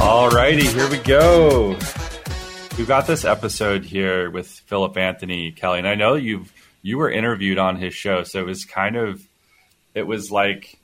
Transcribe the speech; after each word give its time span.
All 0.00 0.30
righty, 0.30 0.66
here 0.66 0.88
we 0.90 0.96
go. 0.98 1.76
We've 2.78 2.86
got 2.88 3.06
this 3.06 3.24
episode 3.24 3.84
here 3.84 4.30
with 4.30 4.48
Philip 4.48 4.96
Anthony 4.96 5.52
Kelly, 5.52 5.78
and 5.80 5.88
I 5.88 5.94
know 5.94 6.14
you've 6.14 6.52
you 6.80 6.96
were 6.98 7.10
interviewed 7.10 7.58
on 7.58 7.76
his 7.76 7.94
show, 7.94 8.22
so 8.22 8.40
it 8.40 8.46
was 8.46 8.64
kind 8.64 8.96
of 8.96 9.20
it 9.94 10.04
was 10.04 10.30
like 10.30 10.78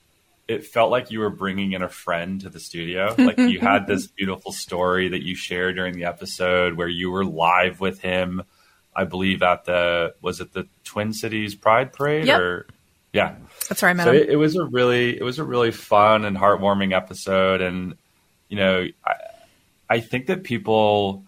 it 0.46 0.66
felt 0.66 0.90
like 0.90 1.11
you 1.11 1.21
were 1.21 1.30
bringing 1.30 1.72
in 1.72 1.83
a 1.83 1.88
friend 1.88 2.40
to 2.42 2.51
the 2.51 2.60
studio. 2.60 3.15
Like 3.17 3.38
you 3.38 3.60
had 3.60 3.87
this 3.88 4.06
beautiful 4.06 4.53
story 4.53 5.08
that 5.08 5.22
you 5.22 5.35
shared 5.35 5.76
during 5.76 5.94
the 5.94 6.04
episode 6.04 6.74
where 6.74 6.88
you 6.88 7.10
were 7.10 7.24
live 7.24 7.81
with 7.81 8.01
him. 8.01 8.42
I 8.94 9.04
believe 9.04 9.42
at 9.42 9.65
the 9.65 10.15
was 10.21 10.40
it 10.40 10.53
the 10.53 10.69
Twin 10.85 11.12
Cities 11.15 11.54
Pride 11.54 11.92
Parade 11.92 12.26
Yep. 12.26 12.40
or 12.40 12.67
yeah. 13.15 13.37
That's 13.69 13.81
where 13.81 13.90
I 13.90 13.94
met 13.94 14.04
So 14.04 14.12
him. 14.12 14.22
it, 14.22 14.28
it 14.30 14.37
was 14.37 14.56
a 14.56 14.65
really 14.65 15.17
it 15.17 15.22
was 15.22 15.38
a 15.38 15.44
really 15.44 15.71
fun 15.71 16.27
and 16.27 16.37
heartwarming 16.37 16.95
episode, 16.95 17.62
and 17.62 17.95
you 18.48 18.59
know 18.59 18.87
I 19.06 19.15
I 19.89 20.01
think 20.01 20.27
that 20.27 20.45
people 20.45 21.25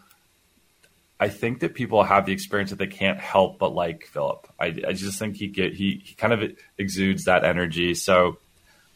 I 1.18 1.28
think 1.28 1.60
that 1.60 1.74
people 1.74 2.02
have 2.02 2.26
the 2.26 2.32
experience 2.32 2.70
that 2.70 2.78
they 2.78 2.86
can't 2.88 3.18
help 3.18 3.58
but 3.58 3.74
like 3.74 4.04
Philip. 4.06 4.46
I, 4.60 4.66
I 4.86 4.92
just 4.92 5.18
think 5.18 5.36
he 5.36 5.46
get 5.46 5.72
he, 5.74 6.02
he 6.04 6.14
kind 6.14 6.32
of 6.34 6.52
exudes 6.76 7.24
that 7.24 7.44
energy. 7.44 7.94
So 7.94 8.36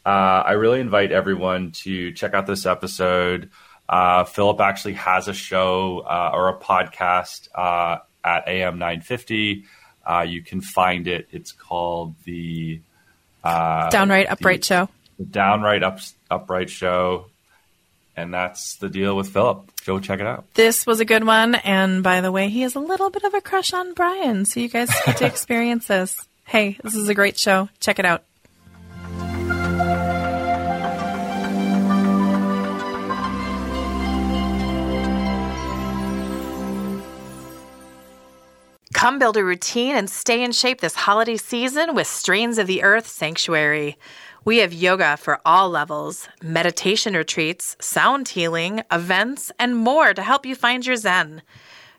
uh, 0.05 0.09
I 0.45 0.51
really 0.51 0.79
invite 0.79 1.11
everyone 1.11 1.71
to 1.83 2.11
check 2.11 2.33
out 2.33 2.45
this 2.45 2.65
episode. 2.65 3.49
Uh, 3.89 4.23
Philip 4.23 4.61
actually 4.61 4.93
has 4.93 5.27
a 5.27 5.33
show 5.33 5.99
uh, 5.99 6.31
or 6.33 6.49
a 6.49 6.59
podcast 6.59 7.47
uh, 7.55 7.99
at 8.23 8.47
AM 8.47 8.77
950. 8.79 9.65
Uh, 10.11 10.23
you 10.23 10.41
can 10.41 10.59
find 10.61 11.07
it. 11.07 11.27
It's 11.31 11.53
called 11.53 12.15
the 12.25 12.81
Downright 13.43 14.27
upright 14.29 14.59
the- 14.61 14.65
show. 14.65 14.89
the 15.17 15.25
Downright 15.25 15.83
Up, 15.83 15.99
Upright 16.29 16.69
Show, 16.69 17.27
and 18.17 18.33
that's 18.33 18.75
the 18.77 18.89
deal 18.89 19.15
with 19.15 19.29
Philip. 19.29 19.71
Go 19.85 19.99
check 19.99 20.19
it 20.19 20.25
out. 20.27 20.45
This 20.53 20.85
was 20.85 20.99
a 20.99 21.05
good 21.05 21.23
one, 21.25 21.55
and 21.55 22.03
by 22.03 22.21
the 22.21 22.31
way, 22.31 22.49
he 22.49 22.61
has 22.61 22.75
a 22.75 22.79
little 22.79 23.09
bit 23.09 23.23
of 23.23 23.33
a 23.33 23.41
crush 23.41 23.73
on 23.73 23.93
Brian, 23.93 24.45
so 24.45 24.59
you 24.59 24.67
guys 24.67 24.89
get 25.05 25.17
to 25.17 25.25
experience 25.33 25.87
this. 25.87 26.15
Hey, 26.45 26.77
this 26.83 26.95
is 26.95 27.07
a 27.07 27.13
great 27.15 27.37
show. 27.39 27.69
Check 27.79 27.97
it 27.99 28.05
out. 28.05 28.23
Come 39.01 39.17
build 39.17 39.35
a 39.35 39.43
routine 39.43 39.95
and 39.95 40.07
stay 40.07 40.43
in 40.43 40.51
shape 40.51 40.79
this 40.79 40.93
holiday 40.93 41.35
season 41.35 41.95
with 41.95 42.05
Strains 42.05 42.59
of 42.59 42.67
the 42.67 42.83
Earth 42.83 43.07
Sanctuary. 43.07 43.97
We 44.45 44.59
have 44.59 44.73
yoga 44.73 45.17
for 45.17 45.41
all 45.43 45.71
levels, 45.71 46.29
meditation 46.43 47.15
retreats, 47.15 47.75
sound 47.81 48.27
healing, 48.27 48.83
events, 48.91 49.51
and 49.57 49.75
more 49.75 50.13
to 50.13 50.21
help 50.21 50.45
you 50.45 50.53
find 50.53 50.85
your 50.85 50.97
Zen. 50.97 51.41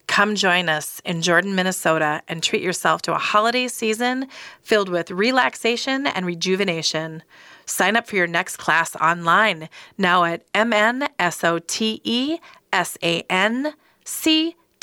Come 0.06 0.36
join 0.36 0.68
us 0.68 1.02
in 1.04 1.22
Jordan, 1.22 1.56
Minnesota, 1.56 2.22
and 2.28 2.40
treat 2.40 2.62
yourself 2.62 3.02
to 3.02 3.14
a 3.14 3.18
holiday 3.18 3.66
season 3.66 4.28
filled 4.60 4.88
with 4.88 5.10
relaxation 5.10 6.06
and 6.06 6.24
rejuvenation. 6.24 7.24
Sign 7.66 7.96
up 7.96 8.06
for 8.06 8.14
your 8.14 8.28
next 8.28 8.58
class 8.58 8.94
online 8.94 9.68
now 9.98 10.22
at 10.22 10.44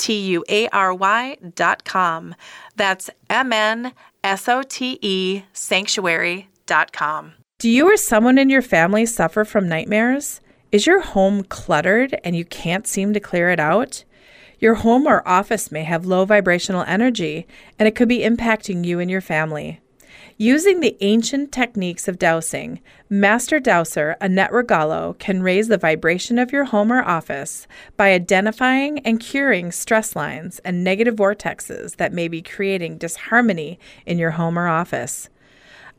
mnsotesanctuary 0.00 1.54
dot 1.54 1.84
com. 1.84 2.34
That's 2.76 3.10
mnsote 3.28 5.44
sanctuary 5.52 6.48
dot 6.66 6.92
com. 6.92 7.32
Do 7.58 7.68
you 7.68 7.92
or 7.92 7.96
someone 7.96 8.38
in 8.38 8.48
your 8.48 8.62
family 8.62 9.06
suffer 9.06 9.44
from 9.44 9.68
nightmares? 9.68 10.40
Is 10.72 10.86
your 10.86 11.00
home 11.00 11.44
cluttered 11.44 12.18
and 12.24 12.34
you 12.34 12.44
can't 12.44 12.86
seem 12.86 13.12
to 13.12 13.20
clear 13.20 13.50
it 13.50 13.60
out? 13.60 14.04
Your 14.60 14.74
home 14.74 15.06
or 15.06 15.26
office 15.26 15.72
may 15.72 15.84
have 15.84 16.06
low 16.06 16.24
vibrational 16.24 16.84
energy, 16.86 17.46
and 17.78 17.88
it 17.88 17.94
could 17.94 18.08
be 18.08 18.20
impacting 18.20 18.84
you 18.84 18.98
and 18.98 19.10
your 19.10 19.20
family. 19.20 19.80
Using 20.40 20.80
the 20.80 20.96
ancient 21.02 21.52
techniques 21.52 22.08
of 22.08 22.18
dowsing, 22.18 22.80
Master 23.10 23.60
Dowser 23.60 24.16
Annette 24.22 24.52
Regalo 24.52 25.18
can 25.18 25.42
raise 25.42 25.68
the 25.68 25.76
vibration 25.76 26.38
of 26.38 26.50
your 26.50 26.64
home 26.64 26.90
or 26.90 27.02
office 27.02 27.66
by 27.98 28.12
identifying 28.12 29.00
and 29.00 29.20
curing 29.20 29.70
stress 29.70 30.16
lines 30.16 30.58
and 30.60 30.82
negative 30.82 31.16
vortexes 31.16 31.96
that 31.96 32.14
may 32.14 32.26
be 32.26 32.40
creating 32.40 32.96
disharmony 32.96 33.78
in 34.06 34.18
your 34.18 34.30
home 34.30 34.58
or 34.58 34.66
office. 34.66 35.28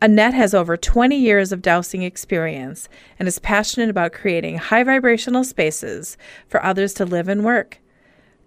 Annette 0.02 0.34
has 0.34 0.56
over 0.56 0.76
20 0.76 1.16
years 1.16 1.52
of 1.52 1.62
dowsing 1.62 2.02
experience 2.02 2.90
and 3.20 3.28
is 3.28 3.38
passionate 3.38 3.92
about 3.92 4.12
creating 4.12 4.58
high 4.58 4.84
vibrational 4.84 5.44
spaces 5.44 6.18
for 6.48 6.66
others 6.66 6.96
to 6.96 7.06
live 7.06 7.28
and 7.28 7.46
work. 7.46 7.78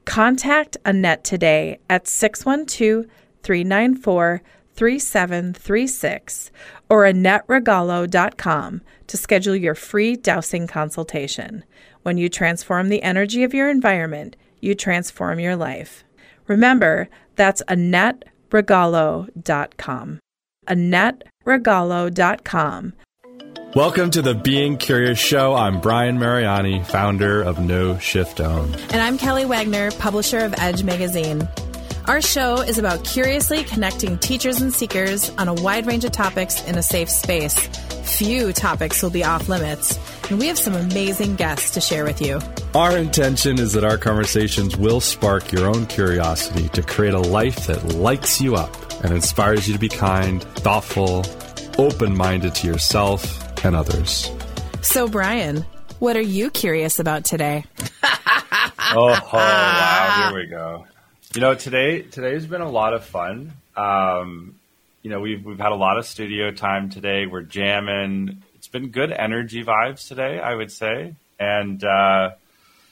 Contact 0.06 0.76
Annette 0.84 1.22
today 1.22 1.78
at 1.88 2.08
612 2.08 3.06
394 3.44 4.42
3736 4.74 6.50
or 6.88 7.04
AnnetteRegalo.com 7.04 8.80
to 9.06 9.16
schedule 9.16 9.54
your 9.56 9.74
free 9.74 10.16
dowsing 10.16 10.66
consultation. 10.66 11.64
When 12.02 12.18
you 12.18 12.28
transform 12.28 12.88
the 12.88 13.02
energy 13.02 13.44
of 13.44 13.54
your 13.54 13.70
environment, 13.70 14.36
you 14.60 14.74
transform 14.74 15.38
your 15.40 15.56
life. 15.56 16.04
Remember, 16.46 17.08
that's 17.36 17.62
AnnetteRegalo.com. 17.68 20.20
AnnetteRegalo.com. 20.68 22.92
Welcome 23.74 24.10
to 24.12 24.22
the 24.22 24.36
Being 24.36 24.76
Curious 24.76 25.18
Show. 25.18 25.54
I'm 25.54 25.80
Brian 25.80 26.16
Mariani, 26.16 26.84
founder 26.84 27.42
of 27.42 27.58
No 27.58 27.98
Shift 27.98 28.40
Own. 28.40 28.72
And 28.90 29.02
I'm 29.02 29.18
Kelly 29.18 29.44
Wagner, 29.44 29.90
publisher 29.92 30.38
of 30.38 30.54
Edge 30.58 30.84
Magazine. 30.84 31.48
Our 32.06 32.20
show 32.20 32.60
is 32.60 32.76
about 32.76 33.02
curiously 33.02 33.64
connecting 33.64 34.18
teachers 34.18 34.60
and 34.60 34.74
seekers 34.74 35.30
on 35.38 35.48
a 35.48 35.54
wide 35.54 35.86
range 35.86 36.04
of 36.04 36.12
topics 36.12 36.62
in 36.64 36.76
a 36.76 36.82
safe 36.82 37.08
space. 37.08 37.58
Few 38.18 38.52
topics 38.52 39.02
will 39.02 39.08
be 39.08 39.24
off 39.24 39.48
limits, 39.48 39.98
and 40.28 40.38
we 40.38 40.48
have 40.48 40.58
some 40.58 40.74
amazing 40.74 41.36
guests 41.36 41.70
to 41.70 41.80
share 41.80 42.04
with 42.04 42.20
you. 42.20 42.40
Our 42.74 42.98
intention 42.98 43.58
is 43.58 43.72
that 43.72 43.84
our 43.84 43.96
conversations 43.96 44.76
will 44.76 45.00
spark 45.00 45.50
your 45.50 45.66
own 45.66 45.86
curiosity 45.86 46.68
to 46.70 46.82
create 46.82 47.14
a 47.14 47.20
life 47.20 47.68
that 47.68 47.82
lights 47.94 48.38
you 48.38 48.54
up 48.54 48.76
and 49.02 49.14
inspires 49.14 49.66
you 49.66 49.72
to 49.72 49.80
be 49.80 49.88
kind, 49.88 50.42
thoughtful, 50.42 51.24
open 51.78 52.14
minded 52.14 52.54
to 52.56 52.66
yourself 52.66 53.64
and 53.64 53.74
others. 53.74 54.30
So, 54.82 55.08
Brian, 55.08 55.64
what 56.00 56.16
are 56.16 56.20
you 56.20 56.50
curious 56.50 56.98
about 56.98 57.24
today? 57.24 57.64
Oh, 58.96 59.08
oh, 59.08 59.36
wow! 59.36 60.28
Here 60.28 60.38
we 60.38 60.46
go. 60.46 60.84
You 61.34 61.40
know, 61.40 61.56
today 61.56 62.02
today's 62.02 62.46
been 62.46 62.60
a 62.60 62.70
lot 62.70 62.94
of 62.94 63.04
fun. 63.04 63.54
Um, 63.76 64.54
you 65.02 65.10
know, 65.10 65.18
we've 65.18 65.44
we've 65.44 65.58
had 65.58 65.72
a 65.72 65.74
lot 65.74 65.98
of 65.98 66.06
studio 66.06 66.52
time 66.52 66.90
today. 66.90 67.26
We're 67.26 67.42
jamming. 67.42 68.40
It's 68.54 68.68
been 68.68 68.90
good 68.90 69.10
energy 69.10 69.64
vibes 69.64 70.06
today, 70.06 70.38
I 70.38 70.54
would 70.54 70.70
say. 70.70 71.16
And 71.40 71.82
uh, 71.82 72.34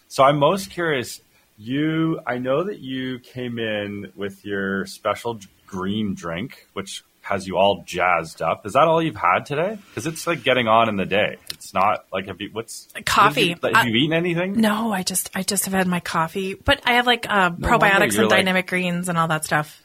so 0.08 0.24
I'm 0.24 0.40
most 0.40 0.70
curious. 0.70 1.20
You, 1.56 2.18
I 2.26 2.38
know 2.38 2.64
that 2.64 2.80
you 2.80 3.20
came 3.20 3.60
in 3.60 4.10
with 4.16 4.44
your 4.44 4.86
special 4.86 5.38
green 5.68 6.14
drink, 6.14 6.66
which 6.72 7.04
has 7.22 7.46
you 7.46 7.56
all 7.56 7.84
jazzed 7.86 8.42
up. 8.42 8.66
Is 8.66 8.72
that 8.72 8.82
all 8.82 9.00
you've 9.00 9.16
had 9.16 9.46
today? 9.46 9.78
Because 9.88 10.06
it's 10.06 10.26
like 10.26 10.42
getting 10.42 10.66
on 10.66 10.88
in 10.88 10.96
the 10.96 11.06
day. 11.06 11.36
It's 11.50 11.72
not 11.72 12.04
like 12.12 12.26
have 12.26 12.40
you 12.40 12.50
what's 12.52 12.88
Coffee. 13.06 13.50
Have 13.50 13.60
you, 13.62 13.70
have 13.74 13.86
you 13.86 13.94
eaten 13.94 14.12
anything? 14.12 14.60
No, 14.60 14.92
I 14.92 15.04
just 15.04 15.30
I 15.34 15.42
just 15.42 15.64
have 15.64 15.74
had 15.74 15.86
my 15.86 16.00
coffee, 16.00 16.54
but 16.54 16.80
I 16.84 16.94
have 16.94 17.06
like 17.06 17.26
uh, 17.28 17.50
wonder. 17.52 17.68
probiotics 17.68 18.18
and 18.18 18.28
like- 18.28 18.30
dynamic 18.30 18.66
greens 18.66 19.08
and 19.08 19.16
all 19.16 19.28
that 19.28 19.44
stuff. 19.44 19.80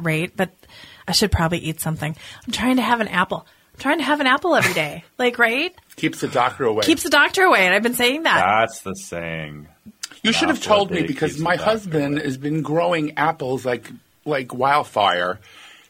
Right, 0.00 0.30
but 0.34 0.50
I 1.08 1.12
should 1.12 1.32
probably 1.32 1.58
eat 1.58 1.80
something. 1.80 2.16
I'm 2.46 2.52
trying 2.52 2.76
to 2.76 2.82
have 2.82 3.00
an 3.00 3.08
apple. 3.08 3.44
I'm 3.74 3.80
trying 3.80 3.98
to 3.98 4.04
have 4.04 4.20
an 4.20 4.28
apple 4.28 4.54
every 4.54 4.72
day. 4.72 5.04
like, 5.18 5.36
right? 5.36 5.74
Keeps 5.96 6.20
the 6.20 6.28
doctor 6.28 6.64
away. 6.64 6.82
Keeps 6.84 7.02
the 7.02 7.10
doctor 7.10 7.42
away, 7.42 7.66
and 7.66 7.74
I've 7.74 7.82
been 7.82 7.94
saying 7.94 8.22
that. 8.22 8.36
That's 8.40 8.82
the 8.82 8.94
saying. 8.94 9.66
you 10.22 10.32
should 10.32 10.48
have 10.48 10.62
told 10.62 10.92
me 10.92 11.02
because 11.02 11.40
my 11.40 11.56
husband 11.56 12.18
away. 12.18 12.24
has 12.24 12.36
been 12.38 12.62
growing 12.62 13.18
apples 13.18 13.66
like 13.66 13.90
like 14.24 14.54
wildfire. 14.54 15.40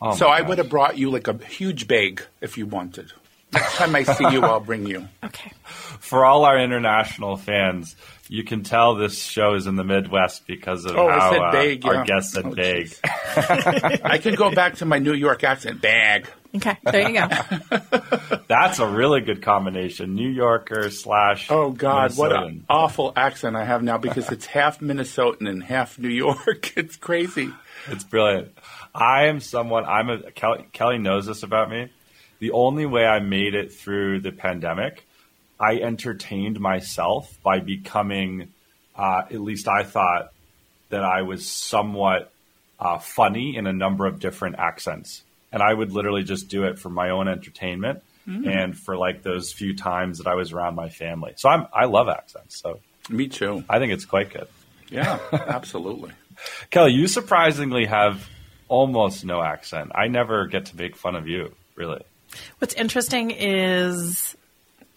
Oh 0.02 0.14
so 0.16 0.28
I 0.28 0.40
gosh. 0.40 0.48
would 0.48 0.58
have 0.58 0.68
brought 0.70 0.96
you 0.98 1.10
like 1.10 1.28
a 1.28 1.36
huge 1.44 1.86
bag 1.88 2.22
if 2.40 2.56
you 2.58 2.66
wanted. 2.66 3.12
Next 3.52 3.76
time 3.76 3.94
I 3.96 4.04
see 4.04 4.30
you, 4.30 4.42
I'll 4.42 4.60
bring 4.60 4.86
you. 4.86 5.08
Okay. 5.24 5.52
For 6.00 6.24
all 6.24 6.44
our 6.44 6.58
international 6.58 7.36
fans, 7.36 7.94
you 8.28 8.42
can 8.42 8.62
tell 8.64 8.94
this 8.96 9.22
show 9.22 9.54
is 9.54 9.66
in 9.66 9.76
the 9.76 9.84
Midwest 9.84 10.46
because 10.46 10.84
of 10.86 10.96
Oh, 10.96 11.06
I 11.08 11.18
how 11.18 11.30
said 11.30 11.40
uh, 11.40 11.52
bag, 11.52 11.86
our 11.86 11.94
yeah. 11.96 12.04
guest 12.04 12.32
said 12.32 12.46
Oh, 12.46 12.54
bag. 12.54 14.00
I 14.04 14.18
can 14.18 14.34
go 14.34 14.50
back 14.52 14.76
to 14.76 14.86
my 14.86 14.98
New 14.98 15.12
York 15.14 15.44
accent. 15.44 15.80
Bag. 15.80 16.26
Okay. 16.56 16.76
There 16.84 17.08
you 17.08 17.14
go. 17.20 17.28
That's 18.48 18.78
a 18.80 18.86
really 18.86 19.20
good 19.20 19.42
combination. 19.42 20.14
New 20.16 20.28
Yorker 20.28 20.90
slash. 20.90 21.48
Oh 21.50 21.70
God, 21.70 22.16
what 22.16 22.32
an 22.34 22.64
awful 22.68 23.12
accent 23.14 23.54
I 23.56 23.64
have 23.64 23.82
now 23.84 23.98
because 23.98 24.30
it's 24.32 24.46
half 24.46 24.80
Minnesotan 24.80 25.48
and 25.48 25.62
half 25.62 25.98
New 25.98 26.08
York. 26.08 26.72
It's 26.76 26.96
crazy. 26.96 27.50
It's 27.88 28.04
brilliant. 28.04 28.56
I 28.94 29.26
am 29.26 29.40
someone. 29.40 29.84
I'm 29.84 30.10
a 30.10 30.30
Kelly, 30.30 30.66
Kelly 30.72 30.98
knows 30.98 31.26
this 31.26 31.42
about 31.42 31.70
me. 31.70 31.88
the 32.38 32.52
only 32.52 32.86
way 32.86 33.06
I 33.06 33.20
made 33.20 33.54
it 33.54 33.72
through 33.72 34.20
the 34.20 34.32
pandemic, 34.32 35.04
I 35.58 35.76
entertained 35.76 36.58
myself 36.58 37.36
by 37.42 37.60
becoming, 37.60 38.48
uh, 38.96 39.22
at 39.30 39.40
least 39.40 39.68
I 39.68 39.82
thought 39.82 40.32
that 40.88 41.04
I 41.04 41.22
was 41.22 41.46
somewhat 41.46 42.32
uh, 42.78 42.98
funny 42.98 43.56
in 43.56 43.66
a 43.66 43.72
number 43.72 44.06
of 44.06 44.20
different 44.20 44.56
accents. 44.58 45.22
And 45.52 45.62
I 45.62 45.72
would 45.72 45.92
literally 45.92 46.22
just 46.22 46.48
do 46.48 46.64
it 46.64 46.78
for 46.78 46.88
my 46.88 47.10
own 47.10 47.28
entertainment 47.28 48.02
mm. 48.26 48.46
and 48.46 48.76
for 48.76 48.96
like 48.96 49.22
those 49.22 49.52
few 49.52 49.76
times 49.76 50.18
that 50.18 50.26
I 50.26 50.34
was 50.34 50.52
around 50.52 50.76
my 50.76 50.88
family. 50.88 51.34
So 51.36 51.48
I'm, 51.48 51.66
I 51.72 51.86
love 51.86 52.08
accents. 52.08 52.60
So 52.60 52.80
me 53.08 53.28
too. 53.28 53.64
I 53.68 53.78
think 53.78 53.92
it's 53.92 54.04
quite 54.04 54.32
good. 54.32 54.48
Yeah, 54.90 55.18
absolutely. 55.32 56.12
Kelly, 56.70 56.92
you 56.92 57.06
surprisingly 57.06 57.86
have 57.86 58.26
almost 58.70 59.24
no 59.24 59.42
accent. 59.42 59.92
I 59.94 60.08
never 60.08 60.46
get 60.46 60.66
to 60.66 60.76
make 60.76 60.96
fun 60.96 61.16
of 61.16 61.28
you, 61.28 61.54
really. 61.74 62.02
What's 62.58 62.72
interesting 62.74 63.32
is 63.32 64.36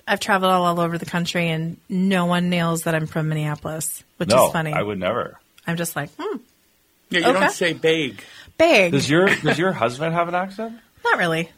I've 0.08 0.20
traveled 0.20 0.54
all 0.54 0.80
over 0.80 0.98
the 0.98 1.06
country 1.06 1.50
and 1.50 1.78
no 1.90 2.26
one 2.26 2.50
nails 2.50 2.84
that 2.84 2.96
I'm 2.96 3.08
from 3.08 3.28
Minneapolis, 3.28 4.04
which 4.18 4.30
no, 4.30 4.48
is 4.48 4.54
funny. 4.54 4.72
I 4.72 4.82
would 4.82 5.00
never. 5.00 5.40
I'm 5.66 5.76
just 5.76 5.96
like, 5.96 6.10
hmm. 6.18 6.38
Yeah, 7.10 7.20
you 7.20 7.26
okay. 7.26 7.40
don't 7.40 7.52
say 7.52 7.74
big. 7.74 8.24
Big. 8.58 8.92
Does 8.92 9.10
your 9.10 9.28
does 9.28 9.58
your 9.58 9.72
husband 9.72 10.14
have 10.14 10.28
an 10.28 10.36
accent? 10.36 10.78
Not 11.04 11.18
really. 11.18 11.50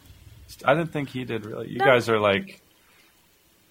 I 0.63 0.73
didn't 0.73 0.91
think 0.91 1.09
he 1.09 1.25
did 1.25 1.45
really. 1.45 1.69
You 1.69 1.79
no. 1.79 1.85
guys 1.85 2.09
are 2.09 2.19
like 2.19 2.61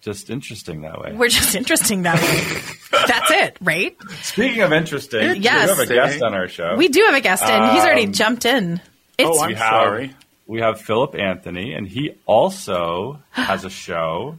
just 0.04 0.28
interesting 0.28 0.82
that 0.82 1.00
way. 1.00 1.14
We're 1.14 1.28
just 1.28 1.54
interesting 1.54 2.02
that 2.02 2.20
way. 2.20 2.60
That's 3.06 3.30
it, 3.30 3.56
right? 3.62 3.96
Speaking 4.22 4.60
of 4.60 4.72
interesting, 4.72 5.42
yes. 5.42 5.70
we 5.70 5.76
have 5.76 5.78
a 5.78 5.86
guest 5.86 6.22
on 6.22 6.34
our 6.34 6.46
show. 6.46 6.76
We 6.76 6.88
do 6.88 7.02
have 7.06 7.14
a 7.14 7.20
guest 7.20 7.42
and 7.42 7.64
Um, 7.64 7.74
He's 7.74 7.82
already 7.82 8.06
um, 8.06 8.12
jumped 8.12 8.44
in. 8.44 8.80
It's, 9.16 9.30
oh, 9.30 9.42
I'm 9.42 9.48
we 9.48 9.54
have, 9.54 9.70
sorry. 9.70 10.16
We 10.46 10.60
have 10.60 10.80
Philip 10.80 11.14
Anthony, 11.14 11.72
and 11.72 11.88
he 11.88 12.16
also 12.26 13.20
has 13.30 13.64
a 13.64 13.70
show. 13.70 14.36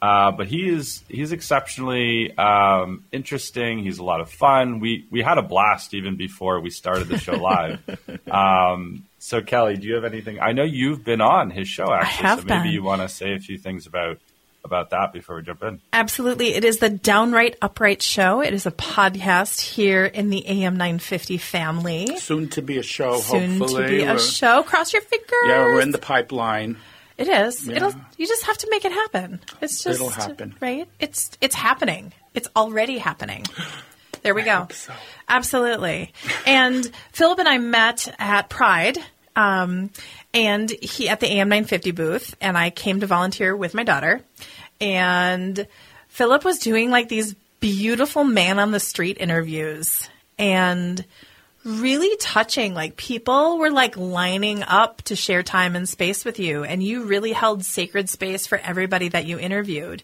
Uh, 0.00 0.30
but 0.30 0.46
he 0.46 0.68
is 0.68 1.02
he's 1.08 1.32
exceptionally 1.32 2.36
um, 2.36 3.04
interesting. 3.12 3.78
He's 3.78 3.98
a 3.98 4.04
lot 4.04 4.20
of 4.20 4.30
fun. 4.30 4.78
We 4.78 5.06
we 5.10 5.22
had 5.22 5.38
a 5.38 5.42
blast 5.42 5.94
even 5.94 6.16
before 6.16 6.60
we 6.60 6.70
started 6.70 7.08
the 7.08 7.18
show 7.18 7.36
live. 7.36 7.80
um, 8.30 9.04
so 9.18 9.40
Kelly, 9.40 9.76
do 9.76 9.88
you 9.88 9.94
have 9.94 10.04
anything? 10.04 10.38
I 10.38 10.52
know 10.52 10.64
you've 10.64 11.04
been 11.04 11.20
on 11.20 11.50
his 11.50 11.66
show 11.66 11.92
actually, 11.92 12.28
so 12.28 12.36
maybe 12.46 12.64
been. 12.64 12.72
you 12.72 12.82
want 12.82 13.02
to 13.02 13.08
say 13.08 13.34
a 13.34 13.38
few 13.38 13.58
things 13.58 13.86
about 13.86 14.18
about 14.66 14.90
that 14.90 15.14
before 15.14 15.36
we 15.36 15.42
jump 15.42 15.62
in. 15.62 15.80
Absolutely. 15.94 16.54
It 16.54 16.64
is 16.64 16.78
the 16.78 16.90
Downright 16.90 17.56
Upright 17.62 18.02
Show. 18.02 18.42
It 18.42 18.52
is 18.52 18.66
a 18.66 18.70
podcast 18.70 19.60
here 19.60 20.04
in 20.04 20.28
the 20.28 20.46
AM 20.46 20.76
950 20.76 21.38
family. 21.38 22.16
Soon 22.18 22.48
to 22.50 22.60
be 22.60 22.76
a 22.76 22.82
show, 22.82 23.16
Soon 23.20 23.58
hopefully. 23.58 23.82
to 23.84 23.88
be 23.88 24.02
a 24.02 24.18
show. 24.18 24.62
Cross 24.62 24.92
your 24.92 25.00
fingers. 25.02 25.30
Yeah, 25.46 25.62
we're 25.64 25.80
in 25.80 25.92
the 25.92 25.98
pipeline. 25.98 26.76
It 27.16 27.28
is. 27.28 27.66
Yeah. 27.66 27.76
It'll. 27.76 27.94
You 28.18 28.26
just 28.26 28.44
have 28.44 28.58
to 28.58 28.68
make 28.70 28.84
it 28.84 28.92
happen. 28.92 29.40
It's 29.62 29.82
just. 29.82 29.98
It'll 30.00 30.10
happen. 30.10 30.54
Right. 30.60 30.86
It's. 31.00 31.30
It's 31.40 31.54
happening. 31.54 32.12
It's 32.34 32.48
already 32.54 32.98
happening. 32.98 33.44
There 34.22 34.34
we 34.34 34.42
go. 34.42 34.66
So. 34.70 34.92
Absolutely. 35.28 36.12
And 36.46 36.90
Philip 37.12 37.38
and 37.38 37.48
I 37.48 37.58
met 37.58 38.14
at 38.18 38.50
Pride. 38.50 38.98
Um, 39.34 39.90
and 40.36 40.70
he 40.70 41.08
at 41.08 41.20
the 41.20 41.32
AM 41.32 41.48
950 41.48 41.90
booth, 41.92 42.36
and 42.42 42.58
I 42.58 42.68
came 42.68 43.00
to 43.00 43.06
volunteer 43.06 43.56
with 43.56 43.72
my 43.72 43.84
daughter. 43.84 44.20
And 44.82 45.66
Philip 46.08 46.44
was 46.44 46.58
doing 46.58 46.90
like 46.90 47.08
these 47.08 47.34
beautiful 47.58 48.22
man 48.22 48.58
on 48.58 48.70
the 48.70 48.78
street 48.78 49.16
interviews 49.18 50.10
and 50.38 51.02
really 51.64 52.14
touching. 52.18 52.74
Like 52.74 52.98
people 52.98 53.56
were 53.56 53.70
like 53.70 53.96
lining 53.96 54.62
up 54.62 55.00
to 55.04 55.16
share 55.16 55.42
time 55.42 55.74
and 55.74 55.88
space 55.88 56.22
with 56.22 56.38
you, 56.38 56.64
and 56.64 56.82
you 56.82 57.04
really 57.04 57.32
held 57.32 57.64
sacred 57.64 58.10
space 58.10 58.46
for 58.46 58.58
everybody 58.58 59.08
that 59.08 59.24
you 59.24 59.38
interviewed. 59.38 60.02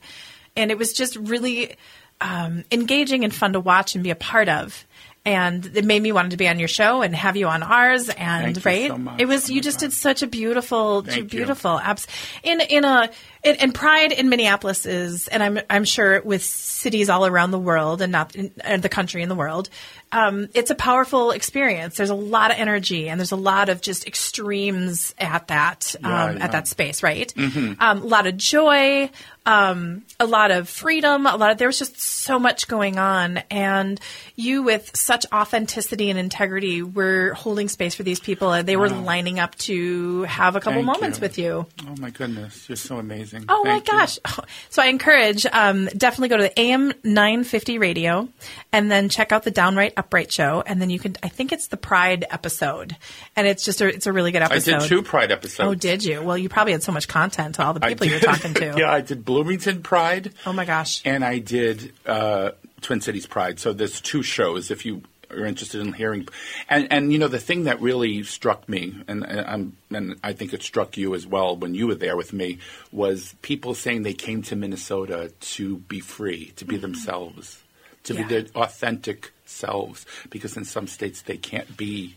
And 0.56 0.70
it 0.70 0.78
was 0.78 0.94
just 0.94 1.14
really 1.16 1.76
um, 2.22 2.64
engaging 2.72 3.22
and 3.22 3.34
fun 3.34 3.52
to 3.52 3.60
watch 3.60 3.94
and 3.94 4.02
be 4.02 4.10
a 4.10 4.16
part 4.16 4.48
of 4.48 4.86
and 5.24 5.70
it 5.74 5.84
made 5.84 6.02
me 6.02 6.10
want 6.12 6.32
to 6.32 6.36
be 6.36 6.48
on 6.48 6.58
your 6.58 6.68
show 6.68 7.02
and 7.02 7.14
have 7.14 7.36
you 7.36 7.46
on 7.46 7.62
ours. 7.62 8.08
And 8.08 8.54
Thank 8.54 8.64
right? 8.64 8.90
so 8.90 9.14
it 9.18 9.26
was 9.26 9.50
oh 9.50 9.54
you 9.54 9.60
just 9.60 9.80
did 9.80 9.92
such 9.92 10.22
a 10.22 10.26
beautiful 10.26 11.02
Thank 11.02 11.30
beautiful 11.30 11.78
abs 11.78 12.06
in 12.42 12.60
in 12.60 12.84
a 12.84 13.10
in, 13.44 13.56
in, 13.56 13.72
pride 13.72 14.12
in 14.12 14.28
minneapolis 14.28 14.86
is 14.86 15.28
and 15.28 15.42
i'm 15.42 15.58
i'm 15.68 15.84
sure 15.84 16.20
with 16.22 16.42
cities 16.42 17.08
all 17.08 17.26
around 17.26 17.50
the 17.50 17.58
world 17.58 18.02
and 18.02 18.12
not 18.12 18.34
in, 18.34 18.52
in 18.64 18.80
the 18.80 18.88
country 18.88 19.22
and 19.22 19.30
the 19.30 19.34
world 19.34 19.68
um, 20.14 20.48
it's 20.52 20.70
a 20.70 20.74
powerful 20.74 21.30
experience 21.30 21.96
there's 21.96 22.10
a 22.10 22.14
lot 22.14 22.50
of 22.50 22.58
energy 22.58 23.08
and 23.08 23.18
there's 23.18 23.32
a 23.32 23.36
lot 23.36 23.68
of 23.68 23.80
just 23.80 24.06
extremes 24.06 25.14
at 25.18 25.48
that 25.48 25.94
um, 26.04 26.10
yeah, 26.10 26.32
yeah. 26.32 26.44
at 26.44 26.52
that 26.52 26.68
space 26.68 27.02
right 27.02 27.32
mm-hmm. 27.34 27.80
um, 27.80 28.02
a 28.02 28.06
lot 28.06 28.26
of 28.26 28.36
joy 28.36 29.10
um, 29.44 30.04
a 30.20 30.26
lot 30.26 30.52
of 30.52 30.68
freedom, 30.68 31.26
a 31.26 31.36
lot 31.36 31.50
of 31.50 31.58
there 31.58 31.66
was 31.66 31.78
just 31.78 32.00
so 32.00 32.38
much 32.38 32.68
going 32.68 32.98
on, 32.98 33.38
and 33.50 33.98
you 34.36 34.62
with 34.62 34.96
such 34.96 35.26
authenticity 35.32 36.10
and 36.10 36.18
integrity 36.18 36.82
were 36.82 37.34
holding 37.34 37.68
space 37.68 37.94
for 37.94 38.04
these 38.04 38.20
people, 38.20 38.52
and 38.52 38.68
they 38.68 38.76
were 38.76 38.88
lining 38.88 39.40
up 39.40 39.56
to 39.56 40.22
have 40.24 40.54
a 40.54 40.60
couple 40.60 40.84
Thank 40.84 40.86
moments 40.86 41.18
you. 41.18 41.22
with 41.22 41.38
you. 41.38 41.66
Oh 41.88 41.96
my 41.98 42.10
goodness, 42.10 42.68
you're 42.68 42.76
so 42.76 42.98
amazing! 42.98 43.31
Oh 43.48 43.62
Thank 43.64 43.86
my 43.86 43.92
gosh! 43.92 44.18
You. 44.26 44.44
So 44.70 44.82
I 44.82 44.86
encourage 44.86 45.44
um, 45.46 45.86
definitely 45.86 46.28
go 46.28 46.38
to 46.38 46.42
the 46.44 46.60
AM 46.60 46.92
950 47.04 47.78
radio, 47.78 48.28
and 48.72 48.90
then 48.90 49.08
check 49.08 49.32
out 49.32 49.42
the 49.42 49.50
Downright 49.50 49.92
Upright 49.96 50.32
show, 50.32 50.62
and 50.66 50.80
then 50.80 50.90
you 50.90 50.98
can. 50.98 51.16
I 51.22 51.28
think 51.28 51.52
it's 51.52 51.68
the 51.68 51.76
Pride 51.76 52.24
episode, 52.30 52.96
and 53.36 53.46
it's 53.46 53.64
just 53.64 53.80
a 53.80 53.88
it's 53.88 54.06
a 54.06 54.12
really 54.12 54.32
good 54.32 54.42
episode. 54.42 54.74
I 54.74 54.78
did 54.80 54.88
two 54.88 55.02
Pride 55.02 55.30
episodes. 55.32 55.68
Oh, 55.68 55.74
did 55.74 56.04
you? 56.04 56.22
Well, 56.22 56.38
you 56.38 56.48
probably 56.48 56.72
had 56.72 56.82
so 56.82 56.92
much 56.92 57.08
content 57.08 57.56
to 57.56 57.64
all 57.64 57.74
the 57.74 57.80
people 57.80 58.06
you're 58.06 58.20
talking 58.20 58.54
to. 58.54 58.74
yeah, 58.78 58.92
I 58.92 59.00
did 59.00 59.24
Bloomington 59.24 59.82
Pride. 59.82 60.32
Oh 60.46 60.52
my 60.52 60.64
gosh! 60.64 61.02
And 61.04 61.24
I 61.24 61.38
did 61.38 61.92
uh, 62.06 62.52
Twin 62.80 63.00
Cities 63.00 63.26
Pride. 63.26 63.58
So 63.58 63.72
there's 63.72 64.00
two 64.00 64.22
shows 64.22 64.70
if 64.70 64.84
you 64.86 65.02
are 65.32 65.44
interested 65.44 65.80
in 65.80 65.92
hearing. 65.92 66.28
And 66.68 66.88
and 66.90 67.12
you 67.12 67.18
know 67.18 67.28
the 67.28 67.38
thing 67.38 67.64
that 67.64 67.80
really 67.80 68.22
struck 68.22 68.68
me, 68.68 68.94
and, 69.08 69.24
and 69.24 69.76
and 69.90 70.16
I 70.22 70.32
think 70.32 70.52
it 70.52 70.62
struck 70.62 70.96
you 70.96 71.14
as 71.14 71.26
well 71.26 71.56
when 71.56 71.74
you 71.74 71.86
were 71.86 71.94
there 71.94 72.16
with 72.16 72.32
me, 72.32 72.58
was 72.90 73.34
people 73.42 73.74
saying 73.74 74.02
they 74.02 74.14
came 74.14 74.42
to 74.42 74.56
Minnesota 74.56 75.32
to 75.40 75.78
be 75.78 76.00
free, 76.00 76.52
to 76.56 76.64
be 76.64 76.74
mm-hmm. 76.74 76.82
themselves, 76.82 77.62
to 78.04 78.14
yeah. 78.14 78.22
be 78.22 78.28
their 78.28 78.46
authentic 78.54 79.32
selves, 79.44 80.06
because 80.30 80.56
in 80.56 80.64
some 80.64 80.86
states 80.86 81.22
they 81.22 81.36
can't 81.36 81.76
be 81.76 82.16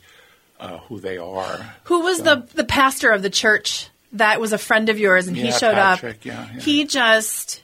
uh, 0.59 0.77
who 0.79 0.99
they 0.99 1.17
are. 1.17 1.75
Who 1.85 2.01
was 2.01 2.17
so. 2.17 2.23
the 2.23 2.55
the 2.55 2.65
pastor 2.65 3.11
of 3.11 3.21
the 3.21 3.29
church? 3.29 3.89
that 4.13 4.39
was 4.39 4.53
a 4.53 4.57
friend 4.57 4.87
of 4.87 4.97
yours 4.97 5.27
and 5.27 5.35
yeah, 5.35 5.45
he 5.45 5.51
showed 5.51 5.73
Patrick, 5.73 6.17
up. 6.17 6.25
Yeah, 6.25 6.47
yeah. 6.53 6.61
He 6.61 6.85
just 6.85 7.63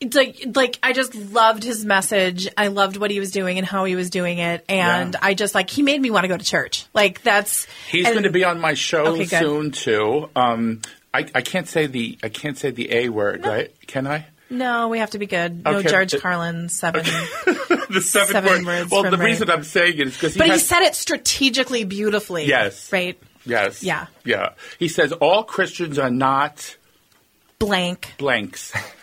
it's 0.00 0.16
like 0.16 0.42
like 0.54 0.78
I 0.82 0.92
just 0.92 1.14
loved 1.14 1.62
his 1.62 1.84
message. 1.84 2.48
I 2.56 2.68
loved 2.68 2.96
what 2.96 3.10
he 3.10 3.20
was 3.20 3.30
doing 3.30 3.58
and 3.58 3.66
how 3.66 3.84
he 3.84 3.96
was 3.96 4.10
doing 4.10 4.38
it, 4.38 4.64
and 4.68 5.14
I 5.20 5.34
just 5.34 5.54
like 5.54 5.68
he 5.68 5.82
made 5.82 6.00
me 6.00 6.10
want 6.10 6.24
to 6.24 6.28
go 6.28 6.36
to 6.36 6.44
church. 6.44 6.86
Like 6.94 7.22
that's 7.22 7.66
he's 7.90 8.06
going 8.06 8.22
to 8.22 8.30
be 8.30 8.44
on 8.44 8.60
my 8.60 8.74
show 8.74 9.08
okay, 9.08 9.24
soon 9.26 9.72
too. 9.72 10.30
Um, 10.34 10.80
I, 11.12 11.26
I 11.34 11.42
can't 11.42 11.68
say 11.68 11.86
the 11.86 12.18
I 12.22 12.30
can't 12.30 12.56
say 12.56 12.70
the 12.70 12.92
A 12.92 13.08
word, 13.10 13.42
no. 13.42 13.48
right? 13.48 13.86
Can 13.86 14.06
I? 14.06 14.26
No, 14.48 14.88
we 14.88 14.98
have 14.98 15.10
to 15.10 15.18
be 15.18 15.26
good. 15.26 15.64
No 15.64 15.82
George 15.82 16.18
Carlin 16.18 16.68
seven. 16.68 17.04
the 17.44 18.00
seven, 18.02 18.32
seven 18.32 18.52
words. 18.52 18.66
words 18.66 18.90
well, 18.90 19.02
the 19.04 19.16
right. 19.16 19.26
reason 19.26 19.50
I'm 19.50 19.64
saying 19.64 19.98
it 19.98 20.08
is 20.08 20.14
because 20.14 20.36
but 20.36 20.48
has, 20.48 20.62
he 20.62 20.66
said 20.66 20.82
it 20.82 20.94
strategically 20.94 21.84
beautifully. 21.84 22.46
Yes. 22.46 22.90
Right. 22.92 23.20
Yes. 23.44 23.82
Yeah. 23.82 24.06
Yeah. 24.24 24.54
He 24.78 24.88
says 24.88 25.12
all 25.12 25.44
Christians 25.44 25.98
are 25.98 26.10
not 26.10 26.76
blank 27.58 28.14
blanks. 28.18 28.72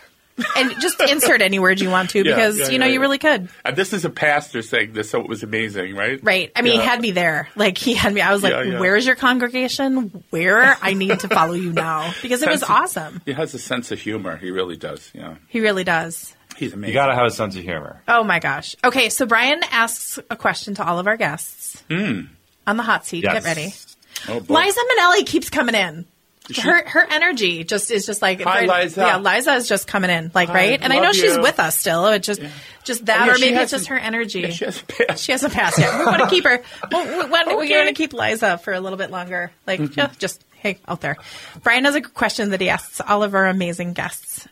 and 0.56 0.80
just 0.80 1.00
insert 1.00 1.42
any 1.42 1.58
word 1.58 1.80
you 1.80 1.90
want 1.90 2.10
to 2.10 2.22
because 2.24 2.58
yeah, 2.58 2.64
yeah, 2.64 2.70
you 2.70 2.78
know 2.78 2.86
yeah, 2.86 2.92
you 2.92 3.00
really 3.00 3.18
could. 3.18 3.48
And 3.64 3.76
this 3.76 3.92
is 3.92 4.04
a 4.04 4.10
pastor 4.10 4.62
saying 4.62 4.92
this, 4.92 5.10
so 5.10 5.20
it 5.20 5.28
was 5.28 5.42
amazing, 5.42 5.94
right? 5.94 6.20
Right. 6.22 6.52
I 6.54 6.62
mean, 6.62 6.80
he 6.80 6.86
had 6.86 7.00
me 7.00 7.10
there. 7.10 7.48
Like 7.56 7.78
he 7.78 7.94
had 7.94 8.12
me. 8.12 8.20
I 8.20 8.32
was 8.32 8.42
like, 8.42 8.54
"Where 8.80 8.96
is 8.96 9.06
your 9.06 9.16
congregation? 9.16 10.24
Where 10.30 10.76
I 10.80 10.94
need 10.94 11.20
to 11.20 11.28
follow 11.28 11.54
you 11.54 11.72
now?" 11.72 12.12
Because 12.22 12.42
it 12.42 12.50
was 12.50 12.62
of, 12.62 12.70
awesome. 12.70 13.22
He 13.24 13.32
has 13.32 13.54
a 13.54 13.58
sense 13.58 13.90
of 13.90 14.00
humor. 14.00 14.36
He 14.36 14.50
really 14.50 14.76
does. 14.76 15.10
Yeah. 15.14 15.36
He 15.46 15.60
really 15.60 15.84
does. 15.84 16.34
He's 16.56 16.72
amazing. 16.72 16.88
You 16.88 17.00
got 17.00 17.06
to 17.06 17.14
have 17.14 17.26
a 17.26 17.30
sense 17.30 17.56
of 17.56 17.62
humor. 17.62 18.02
Oh 18.08 18.24
my 18.24 18.38
gosh. 18.38 18.76
Okay, 18.82 19.08
so 19.08 19.24
Brian 19.24 19.60
asks 19.70 20.18
a 20.28 20.36
question 20.36 20.74
to 20.74 20.86
all 20.86 20.98
of 20.98 21.06
our 21.06 21.16
guests 21.16 21.82
mm. 21.88 22.28
on 22.66 22.76
the 22.76 22.82
hot 22.82 23.06
seat. 23.06 23.24
Yes. 23.24 23.34
Get 23.34 23.44
ready. 23.44 23.74
Oh, 24.28 24.40
boy. 24.40 24.54
Liza 24.54 24.80
Minnelli 24.80 25.26
keeps 25.26 25.50
coming 25.50 25.74
in. 25.74 26.06
She- 26.50 26.60
her 26.62 26.88
her 26.88 27.06
energy 27.10 27.62
just 27.64 27.90
is 27.90 28.06
just 28.06 28.22
like 28.22 28.40
Hi, 28.42 28.64
Liza. 28.82 29.00
Yeah, 29.00 29.18
Liza 29.18 29.52
is 29.54 29.68
just 29.68 29.86
coming 29.86 30.10
in, 30.10 30.30
like 30.34 30.48
Hi, 30.48 30.54
right. 30.54 30.78
And 30.82 30.92
I 30.92 30.96
know 30.96 31.02
love 31.08 31.16
she's 31.16 31.36
with 31.38 31.60
us 31.60 31.78
still. 31.78 32.06
It's 32.06 32.26
just 32.26 32.40
just 32.84 33.04
that, 33.06 33.20
Oh, 33.20 33.24
yeah, 33.26 33.32
or 33.34 33.38
maybe 33.38 33.56
it's 33.56 33.70
just 33.70 33.88
her 33.88 33.98
energy. 33.98 34.40
Yeah, 34.40 34.50
she 34.50 34.64
has 34.64 34.80
a 34.80 34.84
pass. 34.86 35.20
She 35.20 35.32
hasn't 35.32 35.52
passed 35.52 35.78
yet. 35.78 35.98
We 35.98 36.06
want 36.06 36.22
to 36.22 36.28
keep 36.28 36.44
her. 36.44 36.62
Well, 36.90 37.04
we, 37.06 37.14
we, 37.54 37.56
we 37.60 37.66
Okay. 37.66 37.76
want 37.76 37.88
to 37.88 37.94
keep 37.94 38.12
Liza 38.14 38.58
for 38.58 38.72
a 38.72 38.80
little 38.80 38.96
bit 38.98 39.10
longer. 39.10 39.50
Like, 39.66 39.80
Mm-hmm. 39.80 39.98
yeah, 40.00 40.10
just 40.18 40.42
hey, 40.60 40.78
out 40.88 41.00
there. 41.02 41.16
Brian 41.62 41.84
has 41.84 41.94
a 41.94 42.00
question 42.00 42.50
that 42.50 42.60
he 42.62 42.68
asks 42.70 43.00
all 43.00 43.22
of 43.22 43.34
our 43.34 43.46
amazing 43.46 43.92
guests, 43.92 44.48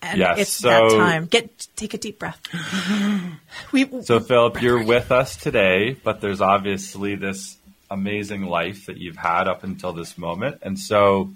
and 0.00 0.18
Yes, 0.18 0.38
it's 0.38 0.52
so- 0.52 0.68
that 0.70 0.96
time. 0.96 1.26
Get 1.26 1.66
take 1.76 1.92
a 1.92 1.98
deep 1.98 2.18
breath. 2.18 2.40
we 3.72 4.02
So, 4.02 4.20
Philip, 4.20 4.62
you're 4.62 4.82
with 4.82 5.12
us 5.12 5.36
today, 5.36 5.96
but 6.02 6.20
there's 6.22 6.40
obviously 6.40 7.14
this 7.14 7.56
amazing 7.90 8.46
life 8.46 8.86
that 8.86 8.98
you've 8.98 9.16
had 9.16 9.48
up 9.48 9.64
until 9.64 9.92
this 9.92 10.16
moment. 10.18 10.58
And 10.62 10.78
so, 10.78 11.32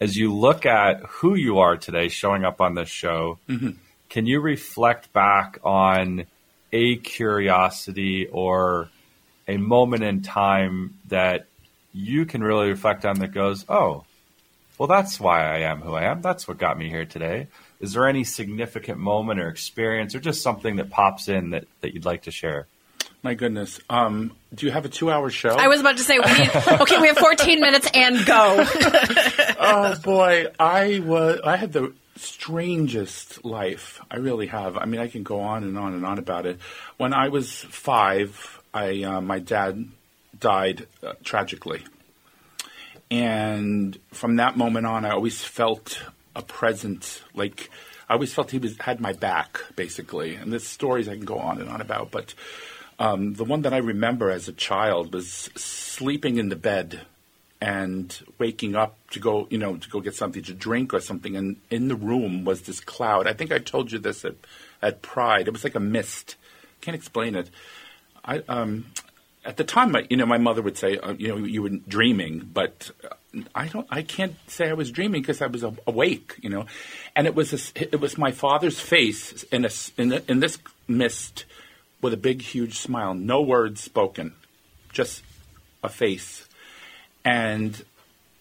as 0.00 0.16
you 0.16 0.34
look 0.34 0.64
at 0.66 1.00
who 1.02 1.34
you 1.34 1.58
are 1.58 1.76
today, 1.76 2.08
showing 2.08 2.44
up 2.44 2.60
on 2.60 2.74
this 2.74 2.88
show, 2.88 3.38
mm-hmm. 3.48 3.70
can 4.08 4.26
you 4.26 4.40
reflect 4.40 5.12
back 5.12 5.58
on 5.62 6.26
a 6.72 6.96
curiosity 6.96 8.26
or 8.26 8.88
a 9.48 9.56
moment 9.56 10.02
in 10.04 10.22
time 10.22 10.98
that 11.08 11.46
you 11.92 12.24
can 12.24 12.42
really 12.42 12.68
reflect 12.68 13.04
on 13.04 13.18
that 13.18 13.32
goes, 13.32 13.64
oh, 13.68 14.04
well, 14.78 14.86
that's 14.86 15.20
why 15.20 15.44
I 15.44 15.58
am 15.70 15.80
who 15.80 15.94
I 15.94 16.04
am. 16.04 16.22
That's 16.22 16.48
what 16.48 16.56
got 16.56 16.78
me 16.78 16.88
here 16.88 17.04
today. 17.04 17.48
Is 17.80 17.92
there 17.92 18.06
any 18.06 18.24
significant 18.24 18.98
moment 18.98 19.40
or 19.40 19.48
experience 19.48 20.14
or 20.14 20.20
just 20.20 20.42
something 20.42 20.76
that 20.76 20.90
pops 20.90 21.28
in 21.28 21.50
that, 21.50 21.66
that 21.80 21.92
you'd 21.92 22.04
like 22.04 22.22
to 22.22 22.30
share? 22.30 22.66
My 23.22 23.34
goodness. 23.34 23.80
Um, 23.90 24.32
do 24.54 24.66
you 24.66 24.72
have 24.72 24.84
a 24.84 24.88
two 24.88 25.10
hour 25.10 25.28
show? 25.28 25.50
I 25.50 25.68
was 25.68 25.80
about 25.80 25.98
to 25.98 26.02
say, 26.02 26.18
we 26.18 26.32
need, 26.32 26.50
okay, 26.80 26.98
we 27.00 27.08
have 27.08 27.18
14 27.18 27.60
minutes 27.60 27.88
and 27.92 28.24
go. 28.24 28.64
oh, 29.60 29.96
boy. 30.02 30.46
I 30.58 31.00
was, 31.00 31.40
I 31.44 31.56
had 31.56 31.72
the 31.72 31.92
strangest 32.16 33.44
life. 33.44 34.00
I 34.10 34.16
really 34.16 34.46
have. 34.46 34.78
I 34.78 34.86
mean, 34.86 35.00
I 35.00 35.08
can 35.08 35.22
go 35.22 35.40
on 35.40 35.64
and 35.64 35.76
on 35.76 35.92
and 35.92 36.06
on 36.06 36.18
about 36.18 36.46
it. 36.46 36.58
When 36.96 37.12
I 37.12 37.28
was 37.28 37.52
five, 37.52 38.60
I, 38.72 39.02
uh, 39.02 39.20
my 39.20 39.38
dad 39.38 39.86
died 40.38 40.86
uh, 41.02 41.12
tragically. 41.22 41.84
And 43.10 43.98
from 44.12 44.36
that 44.36 44.56
moment 44.56 44.86
on, 44.86 45.04
I 45.04 45.10
always 45.10 45.44
felt 45.44 46.02
a 46.34 46.42
presence, 46.42 47.20
like 47.34 47.68
I 48.08 48.14
always 48.14 48.32
felt 48.32 48.50
he 48.50 48.58
was 48.58 48.76
had 48.78 49.00
my 49.00 49.12
back, 49.12 49.60
basically. 49.76 50.36
And 50.36 50.52
there's 50.52 50.66
stories 50.66 51.08
I 51.08 51.16
can 51.16 51.24
go 51.24 51.38
on 51.38 51.60
and 51.60 51.68
on 51.68 51.80
about, 51.80 52.10
but 52.10 52.34
um, 53.00 53.34
the 53.34 53.44
one 53.44 53.62
that 53.62 53.72
I 53.72 53.78
remember 53.78 54.30
as 54.30 54.46
a 54.46 54.52
child 54.52 55.14
was 55.14 55.48
sleeping 55.56 56.36
in 56.36 56.50
the 56.50 56.56
bed 56.56 57.00
and 57.62 58.16
waking 58.38 58.76
up 58.76 58.96
to 59.10 59.18
go, 59.18 59.46
you 59.50 59.56
know, 59.56 59.76
to 59.76 59.88
go 59.88 60.00
get 60.00 60.14
something 60.14 60.42
to 60.42 60.52
drink 60.52 60.92
or 60.92 61.00
something. 61.00 61.34
And 61.34 61.56
in 61.70 61.88
the 61.88 61.96
room 61.96 62.44
was 62.44 62.62
this 62.62 62.78
cloud. 62.78 63.26
I 63.26 63.32
think 63.32 63.52
I 63.52 63.58
told 63.58 63.90
you 63.90 63.98
this 63.98 64.24
at, 64.24 64.34
at 64.82 65.00
Pride. 65.00 65.48
It 65.48 65.52
was 65.52 65.64
like 65.64 65.74
a 65.74 65.80
mist. 65.80 66.36
Can't 66.82 66.94
explain 66.94 67.34
it. 67.34 67.50
I, 68.22 68.42
um, 68.48 68.86
at 69.46 69.56
the 69.56 69.64
time, 69.64 69.96
you 70.10 70.18
know, 70.18 70.26
my 70.26 70.38
mother 70.38 70.60
would 70.60 70.76
say, 70.76 70.98
uh, 70.98 71.14
you 71.14 71.28
know, 71.28 71.38
you 71.38 71.62
were 71.62 71.70
dreaming, 71.70 72.50
but 72.52 72.90
I 73.54 73.68
don't, 73.68 73.86
I 73.90 74.02
can't 74.02 74.36
say 74.46 74.68
I 74.68 74.74
was 74.74 74.90
dreaming 74.90 75.22
because 75.22 75.40
I 75.40 75.46
was 75.46 75.64
awake, 75.86 76.36
you 76.42 76.50
know, 76.50 76.66
and 77.16 77.26
it 77.26 77.34
was 77.34 77.54
a, 77.54 77.94
it 77.94 78.00
was 78.00 78.18
my 78.18 78.30
father's 78.30 78.78
face 78.78 79.42
in 79.44 79.64
a, 79.64 79.70
in, 79.96 80.12
a, 80.12 80.22
in 80.28 80.40
this 80.40 80.58
mist 80.86 81.46
with 82.00 82.12
a 82.12 82.16
big, 82.16 82.42
huge 82.42 82.78
smile, 82.78 83.14
no 83.14 83.42
words 83.42 83.82
spoken, 83.82 84.34
just 84.92 85.22
a 85.82 85.88
face, 85.88 86.48
and 87.24 87.84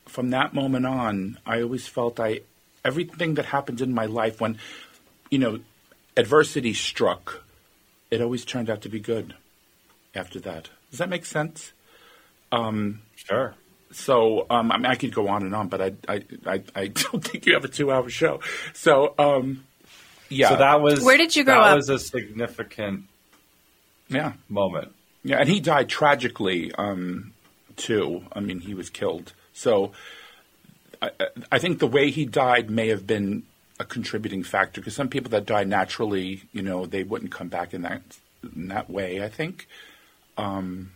from 0.09 0.31
that 0.31 0.53
moment 0.53 0.85
on, 0.85 1.37
I 1.45 1.61
always 1.61 1.87
felt 1.87 2.19
I 2.19 2.41
everything 2.83 3.35
that 3.35 3.45
happened 3.45 3.81
in 3.81 3.93
my 3.93 4.05
life 4.05 4.41
when, 4.41 4.57
you 5.29 5.37
know, 5.37 5.59
adversity 6.17 6.73
struck, 6.73 7.43
it 8.09 8.21
always 8.21 8.43
turned 8.43 8.69
out 8.69 8.81
to 8.81 8.89
be 8.89 8.99
good. 8.99 9.35
After 10.15 10.39
that. 10.39 10.69
Does 10.89 10.97
that 10.97 11.07
make 11.07 11.23
sense? 11.23 11.71
Um, 12.51 13.01
sure. 13.15 13.53
So 13.91 14.47
um, 14.49 14.71
I 14.71 14.77
mean, 14.77 14.87
I 14.87 14.95
could 14.95 15.13
go 15.13 15.27
on 15.27 15.43
and 15.43 15.53
on, 15.53 15.67
but 15.67 15.81
I 15.81 15.93
I, 16.07 16.23
I, 16.47 16.63
I 16.75 16.87
don't 16.87 17.23
think 17.23 17.45
you 17.45 17.53
have 17.53 17.63
a 17.63 17.67
two-hour 17.67 18.09
show. 18.09 18.39
So 18.73 19.13
um, 19.19 19.65
yeah. 20.29 20.49
So 20.49 20.55
that 20.57 20.81
was 20.81 21.03
where 21.03 21.17
did 21.17 21.35
you 21.35 21.43
grow 21.43 21.53
that 21.53 21.61
up? 21.61 21.67
That 21.67 21.75
was 21.75 21.89
a 21.89 21.99
significant 21.99 23.05
yeah 24.09 24.33
moment. 24.47 24.93
Yeah, 25.23 25.37
and 25.37 25.49
he 25.49 25.59
died 25.59 25.89
tragically 25.89 26.71
um, 26.75 27.33
too. 27.75 28.23
I 28.33 28.39
mean, 28.39 28.61
he 28.61 28.73
was 28.73 28.89
killed. 28.89 29.33
So 29.53 29.91
I, 31.01 31.11
I 31.51 31.59
think 31.59 31.79
the 31.79 31.87
way 31.87 32.09
he 32.09 32.25
died 32.25 32.69
may 32.69 32.87
have 32.87 33.05
been 33.05 33.43
a 33.79 33.85
contributing 33.85 34.43
factor 34.43 34.81
because 34.81 34.95
some 34.95 35.09
people 35.09 35.29
that 35.31 35.45
die 35.45 35.63
naturally, 35.63 36.43
you 36.53 36.61
know, 36.61 36.85
they 36.85 37.03
wouldn't 37.03 37.31
come 37.31 37.47
back 37.47 37.73
in 37.73 37.81
that 37.83 38.01
in 38.55 38.69
that 38.69 38.89
way. 38.89 39.23
I 39.23 39.29
think. 39.29 39.67
Um, 40.37 40.91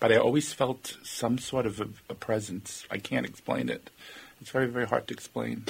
but 0.00 0.12
I 0.12 0.16
always 0.16 0.52
felt 0.52 0.96
some 1.02 1.38
sort 1.38 1.66
of 1.66 1.80
a, 1.80 1.88
a, 2.10 2.14
presence. 2.14 2.84
I 2.90 2.98
can't 2.98 3.24
explain 3.24 3.68
it. 3.68 3.90
It's 4.40 4.50
very, 4.50 4.66
very 4.66 4.86
hard 4.86 5.06
to 5.08 5.14
explain. 5.14 5.64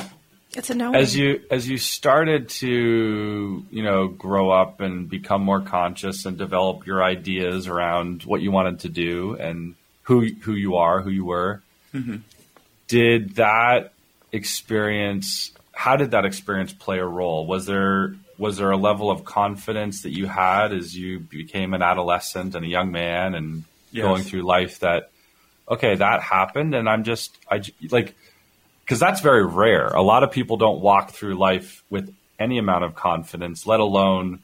It's 0.57 0.71
a 0.71 0.75
no. 0.75 0.95
As 0.95 1.17
you 1.17 1.43
as 1.51 1.69
you 1.69 1.79
started 1.79 2.49
to 2.51 3.67
you 3.71 3.83
know 3.83 4.09
grow 4.09 4.51
up 4.51 4.81
and 4.81 5.09
become 5.09 5.43
more 5.43 5.61
conscious 5.61 6.27
and 6.27 6.39
develop 6.39 6.87
your 6.87 7.03
ideas 7.03 7.67
around 7.67 8.23
what 8.23 8.41
you 8.41 8.53
wanted 8.53 8.81
to 8.81 8.89
do 8.89 9.35
and 9.35 9.75
who 10.03 10.27
who 10.43 10.55
you 10.55 10.77
are, 10.77 11.01
who 11.03 11.11
you 11.11 11.25
were, 11.25 11.63
mm-hmm. 11.93 12.17
did 12.87 13.37
that 13.37 13.93
experience? 14.33 15.53
How 15.73 15.97
did 15.97 16.13
that 16.13 16.25
experience 16.25 16.73
play 16.73 16.99
a 16.99 17.07
role? 17.07 17.47
Was 17.47 17.67
there 17.67 18.15
was 18.39 18.57
there 18.57 18.71
a 18.71 18.77
level 18.77 19.11
of 19.11 19.25
confidence 19.25 20.03
that 20.03 20.11
you 20.11 20.27
had 20.27 20.73
as 20.73 20.97
you 20.97 21.21
became 21.21 21.75
an 21.75 21.83
adolescent 21.83 22.55
and 22.55 22.65
a 22.65 22.69
young 22.69 22.91
man 22.91 23.35
and 23.35 23.65
yes. 23.93 24.03
going 24.03 24.23
through 24.23 24.43
life 24.43 24.81
that 24.81 25.11
okay 25.69 25.95
that 25.95 26.21
happened 26.21 26.75
and 26.75 26.89
i'm 26.89 27.05
just 27.05 27.37
i 27.51 27.63
like 27.91 28.15
because 28.85 29.01
that's 29.01 29.21
very 29.21 29.45
rare 29.45 29.89
a 29.89 30.03
lot 30.03 30.23
of 30.23 30.31
people 30.31 30.57
don't 30.57 30.81
walk 30.81 31.11
through 31.11 31.35
life 31.35 31.83
with 31.91 32.15
any 32.39 32.59
amount 32.59 32.85
of 32.85 32.95
confidence 32.95 33.67
let 33.67 33.81
alone 33.81 34.41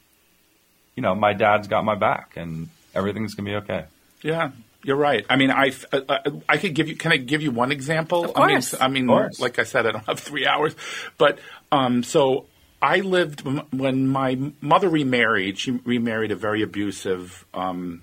you 0.95 1.03
know 1.03 1.15
my 1.15 1.33
dad's 1.33 1.67
got 1.67 1.85
my 1.85 1.95
back 1.95 2.33
and 2.35 2.69
everything's 2.93 3.33
gonna 3.35 3.49
be 3.49 3.55
okay 3.55 3.85
yeah 4.21 4.51
you're 4.83 4.97
right. 4.97 5.25
I 5.29 5.35
mean, 5.35 5.51
I, 5.51 5.71
uh, 5.93 5.99
uh, 6.09 6.31
I 6.49 6.57
could 6.57 6.73
give 6.73 6.87
you. 6.87 6.95
Can 6.95 7.11
I 7.11 7.17
give 7.17 7.41
you 7.41 7.51
one 7.51 7.71
example? 7.71 8.25
Of 8.25 8.33
course. 8.33 8.73
I 8.73 8.87
mean, 8.87 9.09
I 9.09 9.21
mean, 9.21 9.29
like 9.39 9.59
I 9.59 9.63
said, 9.63 9.85
I 9.85 9.91
don't 9.91 10.05
have 10.05 10.19
three 10.31 10.47
hours, 10.47 10.75
but 11.17 11.39
um, 11.71 12.03
so 12.03 12.45
I 12.81 12.97
lived 12.97 13.41
when 13.71 14.07
my 14.07 14.39
mother 14.59 14.89
remarried. 14.89 15.59
She 15.59 15.71
remarried 15.71 16.31
a 16.31 16.35
very 16.35 16.63
abusive 16.63 17.45
um, 17.53 18.01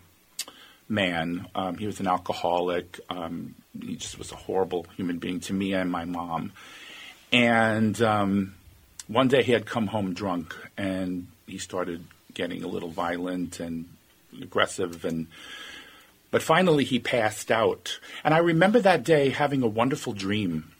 man. 0.89 1.49
Um, 1.55 1.79
he 1.79 1.87
was 1.87 1.99
an 1.99 2.07
alcoholic. 2.07 3.01
Um, 3.11 3.57
he 3.83 3.97
just 3.97 4.19
was 4.19 4.33
a 4.33 4.37
horrible 4.37 4.87
human 4.97 5.19
being 5.19 5.41
to 5.41 5.53
me 5.53 5.75
and 5.75 5.91
my 5.91 6.05
mom. 6.05 6.53
And 7.33 8.01
um, 8.03 8.55
one 9.07 9.29
day 9.29 9.43
he 9.43 9.53
had 9.53 9.67
come 9.67 9.87
home 9.87 10.15
drunk, 10.15 10.55
and 10.77 11.29
he 11.47 11.59
started 11.59 12.05
getting 12.35 12.63
a 12.63 12.69
little 12.69 12.91
violent 12.91 13.61
and 13.61 13.89
aggressive 14.41 15.05
and 15.07 15.27
but 16.31 16.43
finally 16.43 16.85
he 16.85 16.99
passed 16.99 17.51
out 17.51 17.99
and 18.23 18.35
i 18.35 18.39
remember 18.39 18.79
that 18.79 19.03
day 19.03 19.31
having 19.31 19.63
a 19.63 19.67
wonderful 19.67 20.13
dream 20.13 20.71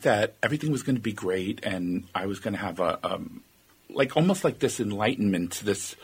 that 0.00 0.34
everything 0.42 0.70
was 0.70 0.82
going 0.82 0.96
to 0.96 1.02
be 1.02 1.12
great 1.12 1.60
and 1.64 2.04
I 2.14 2.26
was 2.26 2.40
going 2.40 2.54
to 2.54 2.60
have 2.60 2.80
a, 2.80 2.98
um, 3.06 3.42
like 3.88 4.16
almost 4.16 4.44
like 4.44 4.58
this 4.58 4.80
enlightenment, 4.80 5.62
this 5.64 5.96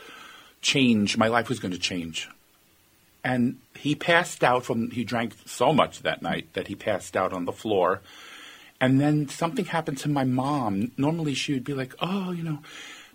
change. 0.61 1.17
My 1.17 1.27
life 1.27 1.49
was 1.49 1.59
going 1.59 1.73
to 1.73 1.79
change. 1.79 2.27
And 3.25 3.59
he 3.75 3.95
passed 3.95 4.43
out 4.43 4.63
from, 4.63 4.91
he 4.91 5.03
drank 5.03 5.33
so 5.45 5.73
much 5.73 6.03
that 6.03 6.21
night 6.21 6.53
that 6.53 6.67
he 6.67 6.75
passed 6.75 7.17
out 7.17 7.33
on 7.33 7.45
the 7.45 7.51
floor. 7.51 8.01
And 8.79 9.01
then 9.01 9.27
something 9.27 9.65
happened 9.65 9.97
to 9.99 10.09
my 10.09 10.23
mom. 10.23 10.91
Normally 10.95 11.33
she 11.33 11.53
would 11.53 11.63
be 11.63 11.73
like, 11.73 11.93
oh, 11.99 12.31
you 12.31 12.43
know, 12.43 12.59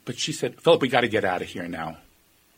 but 0.05 0.19
she 0.19 0.33
said, 0.33 0.61
Philip, 0.61 0.83
we 0.83 0.89
got 0.89 1.03
to 1.03 1.09
get 1.09 1.25
out 1.25 1.43
of 1.43 1.49
here 1.49 1.69
now. 1.69 1.99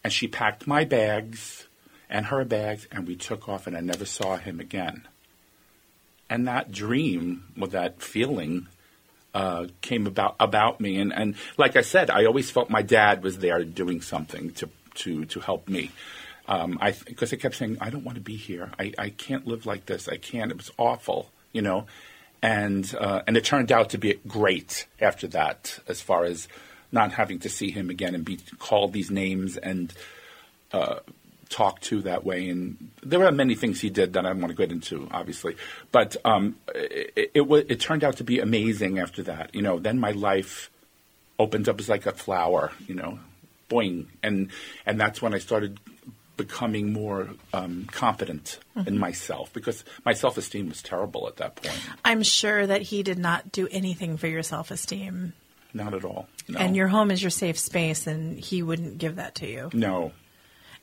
And 0.03 0.13
she 0.13 0.27
packed 0.27 0.67
my 0.67 0.85
bags 0.85 1.69
and 2.09 2.27
her 2.27 2.45
bags 2.45 2.89
and 2.91 3.07
we 3.07 3.17
took 3.17 3.49
off 3.49 3.67
and 3.67 3.77
I 3.77 3.81
never 3.81 4.07
saw 4.07 4.37
him 4.37 4.59
again 4.59 5.07
and 6.33 6.49
that 6.49 6.73
dream 6.73 7.45
or 7.61 7.69
that 7.69 8.01
feeling 8.01 8.67
uh, 9.35 9.67
came 9.83 10.07
about 10.07 10.35
about 10.41 10.81
me. 10.81 10.99
And, 10.99 11.13
and 11.13 11.35
like 11.59 11.77
I 11.77 11.83
said, 11.83 12.09
I 12.11 12.25
always 12.25 12.51
felt 12.51 12.71
my 12.71 12.81
dad 12.81 13.23
was 13.23 13.39
there 13.39 13.63
doing 13.65 14.01
something 14.01 14.51
to 14.53 14.71
to 14.95 15.27
to 15.27 15.41
help 15.41 15.69
me. 15.69 15.91
Um, 16.49 16.79
I 16.81 16.93
because 16.93 17.33
I 17.33 17.37
kept 17.37 17.57
saying 17.57 17.79
I 17.81 17.91
don't 17.91 18.05
want 18.05 18.17
to 18.17 18.23
be 18.23 18.37
here. 18.37 18.71
I, 18.79 18.93
I 18.99 19.11
can't 19.11 19.47
live 19.47 19.67
like 19.67 19.87
this. 19.87 20.09
I 20.09 20.17
can't. 20.17 20.51
It 20.51 20.57
was 20.57 20.71
awful, 20.79 21.31
you 21.53 21.63
know. 21.63 21.87
And 22.43 22.93
uh, 22.99 23.23
and 23.27 23.37
it 23.37 23.45
turned 23.45 23.71
out 23.71 23.91
to 23.91 23.99
be 23.99 24.19
great 24.27 24.87
after 25.01 25.29
that, 25.29 25.79
as 25.87 26.01
far 26.01 26.25
as 26.25 26.49
not 26.91 27.13
having 27.13 27.39
to 27.41 27.49
see 27.49 27.71
him 27.71 27.89
again 27.89 28.15
and 28.15 28.25
be 28.25 28.39
called 28.59 28.93
these 28.93 29.11
names 29.11 29.57
and 29.57 29.93
uh, 30.73 30.97
talk 31.49 31.81
to 31.83 32.03
that 32.03 32.25
way. 32.25 32.49
And 32.49 32.91
there 33.03 33.25
are 33.25 33.33
many 33.33 33.55
things 33.55 33.81
he 33.81 33.91
did 33.91 34.15
that 34.15 34.27
I 34.27 34.31
don't 34.31 34.41
want 34.41 34.51
to 34.51 34.57
get 34.57 34.73
into, 34.73 35.09
obviously. 35.11 35.57
But 35.91 36.17
um, 36.25 36.57
it, 36.75 37.13
it, 37.17 37.31
it, 37.35 37.67
it 37.71 37.81
turned 37.81 38.05
out 38.05 38.17
to 38.17 38.25
be 38.25 38.41
amazing 38.41 38.99
after 38.99 39.23
that. 39.25 39.55
You 39.55 39.63
know, 39.63 39.79
then 39.79 39.99
my 39.99 40.11
life 40.11 40.71
opened 41.39 41.69
up 41.69 41.79
as 41.79 41.89
like 41.89 42.07
a 42.07 42.13
flower, 42.13 42.73
you 42.87 42.95
know, 42.95 43.19
boing. 43.71 44.07
And, 44.23 44.51
and 44.85 45.01
that's 45.01 45.23
when 45.23 45.35
I 45.35 45.39
started 45.39 45.79
becoming 46.37 46.93
more 46.93 47.31
um, 47.53 47.87
confident 47.91 48.59
mm-hmm. 48.77 48.89
in 48.89 48.99
myself 48.99 49.53
because 49.53 49.85
my 50.05 50.13
self 50.13 50.37
esteem 50.39 50.69
was 50.69 50.83
terrible 50.83 51.29
at 51.29 51.37
that 51.37 51.57
point. 51.57 51.79
I'm 52.05 52.23
sure 52.23 52.67
that 52.67 52.83
he 52.83 53.03
did 53.03 53.19
not 53.19 53.53
do 53.53 53.69
anything 53.71 54.17
for 54.17 54.27
your 54.27 54.43
self 54.43 54.71
esteem. 54.71 55.33
Not 55.75 55.95
at 55.95 56.05
all. 56.05 56.29
No. 56.49 56.59
And 56.59 56.77
your 56.77 56.89
home 56.89 57.11
is 57.11 57.23
your 57.23 57.31
safe 57.31 57.59
space, 57.59 58.07
and 58.07 58.39
he 58.39 58.63
wouldn't 58.63 58.99
give 58.99 59.17
that 59.17 59.37
to 59.37 59.47
you. 59.47 59.71
No, 59.73 60.13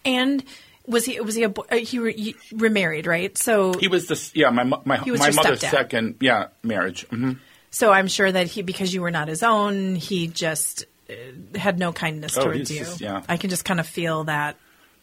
and 0.03 0.43
Was 0.87 1.05
he? 1.05 1.19
Was 1.21 1.35
he 1.35 1.43
a? 1.43 1.49
Uh, 1.49 1.75
he 1.75 1.99
re, 1.99 2.15
you 2.15 2.33
remarried, 2.51 3.05
right? 3.05 3.37
So, 3.37 3.73
He 3.73 3.87
was 3.87 4.07
the 4.07 4.31
yeah 4.33 4.49
my 4.49 4.63
my 4.63 4.97
He 4.97 5.11
was 5.11 5.19
my 5.19 5.29
mother's 5.31 5.59
stepdad. 5.59 5.69
second 5.69 6.15
yeah 6.21 6.47
marriage. 6.63 7.05
hmm 7.09 7.33
so 7.71 7.91
I'm 7.91 8.07
sure 8.07 8.31
that 8.31 8.47
he, 8.47 8.63
because 8.63 8.91
you 8.91 9.01
were 9.03 9.11
not 9.11 9.27
his 9.27 9.43
own, 9.43 9.93
he 9.93 10.27
just 10.27 10.85
uh, 11.07 11.13
had 11.55 11.77
no 11.77 11.93
kindness 11.93 12.35
Oh, 12.35 12.45
towards 12.45 12.71
you. 12.71 12.79
just- 12.79 12.99
yeah. 12.99 13.21
I 13.29 13.37
can 13.37 13.51
just 13.51 13.63
kind 13.63 13.79
of 13.79 13.85
feel 13.85 14.23
that 14.23 14.55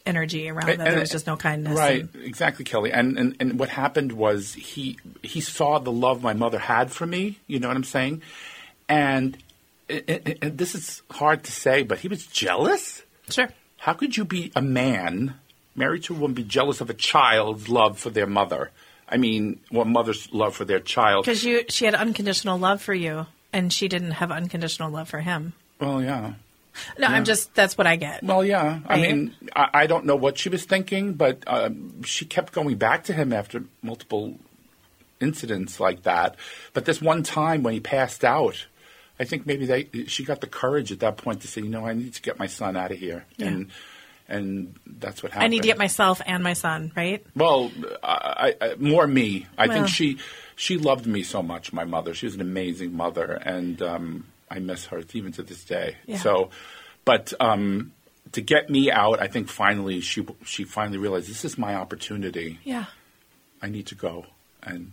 energy 0.07 0.49
around 0.49 0.67
that. 0.67 0.77
there 0.79 0.99
was 0.99 1.09
just 1.09 1.27
no 1.27 1.35
kindness. 1.37 1.77
Right, 1.77 2.01
and- 2.01 2.23
exactly, 2.23 2.65
Kelly. 2.65 2.91
And, 2.91 3.17
and 3.17 3.35
and 3.39 3.59
what 3.59 3.69
happened 3.69 4.11
was 4.13 4.53
he 4.53 4.97
he 5.21 5.41
saw 5.41 5.79
the 5.79 5.91
love 5.91 6.23
my 6.23 6.33
mother 6.33 6.59
had 6.59 6.91
for 6.91 7.05
me. 7.05 7.39
You 7.47 7.59
know 7.59 7.67
what 7.67 7.77
I'm 7.77 7.83
saying? 7.83 8.21
And, 8.89 9.37
it, 9.89 10.39
it- 10.41 10.57
this 10.57 10.75
is 10.75 11.01
hard 11.11 11.43
to 11.45 11.51
say, 11.51 11.83
but 11.83 11.99
he 11.99 12.07
was 12.07 12.25
jealous. 12.25 13.03
sure. 13.29 13.49
How 13.77 13.93
could 13.93 14.17
you 14.17 14.25
be 14.25 14.51
a 14.55 14.61
man 14.61 15.35
married 15.75 16.03
to 16.03 16.13
a 16.15 16.17
woman 16.17 16.33
be 16.33 16.43
jealous 16.43 16.81
of 16.81 16.89
a 16.89 16.93
child's 16.93 17.69
love 17.69 17.99
for 17.99 18.09
their 18.09 18.25
mother? 18.27 18.71
I 19.07 19.17
mean, 19.17 19.59
well, 19.71 19.85
mother's 19.85 20.27
love 20.33 20.55
for 20.55 20.65
their 20.65 20.79
child. 20.81 21.23
Because 21.25 21.43
you, 21.43 21.63
she 21.69 21.85
had 21.85 21.95
unconditional 21.95 22.57
love 22.57 22.81
for 22.81 22.93
you, 22.93 23.27
and 23.53 23.71
she 23.71 23.87
didn't 23.87 24.11
have 24.11 24.31
unconditional 24.31 24.91
love 24.91 25.07
for 25.07 25.21
him. 25.21 25.53
Well, 25.79 26.01
yeah. 26.03 26.33
No, 26.97 27.07
I'm 27.07 27.25
just 27.25 27.53
that's 27.55 27.77
what 27.77 27.87
I 27.87 27.95
get. 27.95 28.23
Well, 28.23 28.43
yeah. 28.43 28.79
I 28.87 29.01
mean, 29.01 29.35
I, 29.55 29.69
I 29.73 29.87
don't 29.87 30.05
know 30.05 30.15
what 30.15 30.37
she 30.37 30.49
was 30.49 30.65
thinking, 30.65 31.13
but 31.13 31.43
um, 31.47 32.03
she 32.03 32.25
kept 32.25 32.53
going 32.53 32.75
back 32.77 33.03
to 33.05 33.13
him 33.13 33.31
after 33.33 33.63
multiple 33.81 34.35
incidents 35.19 35.79
like 35.79 36.03
that. 36.03 36.35
But 36.73 36.85
this 36.85 37.01
one 37.01 37.23
time 37.23 37.63
when 37.63 37.73
he 37.73 37.79
passed 37.79 38.23
out, 38.23 38.67
I 39.19 39.23
think 39.23 39.45
maybe 39.45 39.65
they 39.65 39.89
she 40.05 40.23
got 40.23 40.41
the 40.41 40.47
courage 40.47 40.91
at 40.91 40.99
that 40.99 41.17
point 41.17 41.41
to 41.41 41.47
say, 41.47 41.61
you 41.61 41.69
know, 41.69 41.85
I 41.85 41.93
need 41.93 42.13
to 42.13 42.21
get 42.21 42.37
my 42.37 42.47
son 42.47 42.75
out 42.77 42.91
of 42.91 42.97
here, 42.97 43.25
Yeah. 43.37 43.47
and 43.47 43.71
and 44.29 44.75
that's 44.85 45.23
what 45.23 45.31
happened. 45.31 45.45
I 45.45 45.47
need 45.47 45.61
to 45.61 45.67
get 45.67 45.77
myself 45.77 46.21
and 46.25 46.43
my 46.43 46.53
son 46.53 46.91
right. 46.95 47.25
Well, 47.35 47.71
I, 48.03 48.55
I, 48.61 48.75
more 48.77 49.07
me. 49.07 49.47
I 49.57 49.67
Well. 49.67 49.77
think 49.77 49.87
she 49.87 50.17
she 50.55 50.77
loved 50.77 51.07
me 51.07 51.23
so 51.23 51.41
much. 51.41 51.71
My 51.73 51.85
mother. 51.85 52.13
She 52.13 52.25
was 52.25 52.35
an 52.35 52.41
amazing 52.41 52.95
mother, 52.95 53.31
and 53.43 53.81
um, 53.81 54.25
I 54.49 54.59
miss 54.59 54.85
her 54.87 55.03
even 55.13 55.31
to 55.33 55.43
this 55.43 55.63
day. 55.63 55.97
Yeah. 56.05 56.17
So, 56.17 56.49
but 57.05 57.33
um, 57.39 57.93
to 58.31 58.41
get 58.41 58.69
me 58.69 58.91
out, 58.91 59.21
I 59.21 59.27
think 59.27 59.49
finally 59.49 60.01
she 60.01 60.25
she 60.45 60.63
finally 60.63 60.97
realized 60.97 61.29
this 61.29 61.45
is 61.45 61.57
my 61.57 61.75
opportunity. 61.75 62.59
Yeah, 62.63 62.85
I 63.61 63.67
need 63.69 63.87
to 63.87 63.95
go, 63.95 64.25
and 64.63 64.91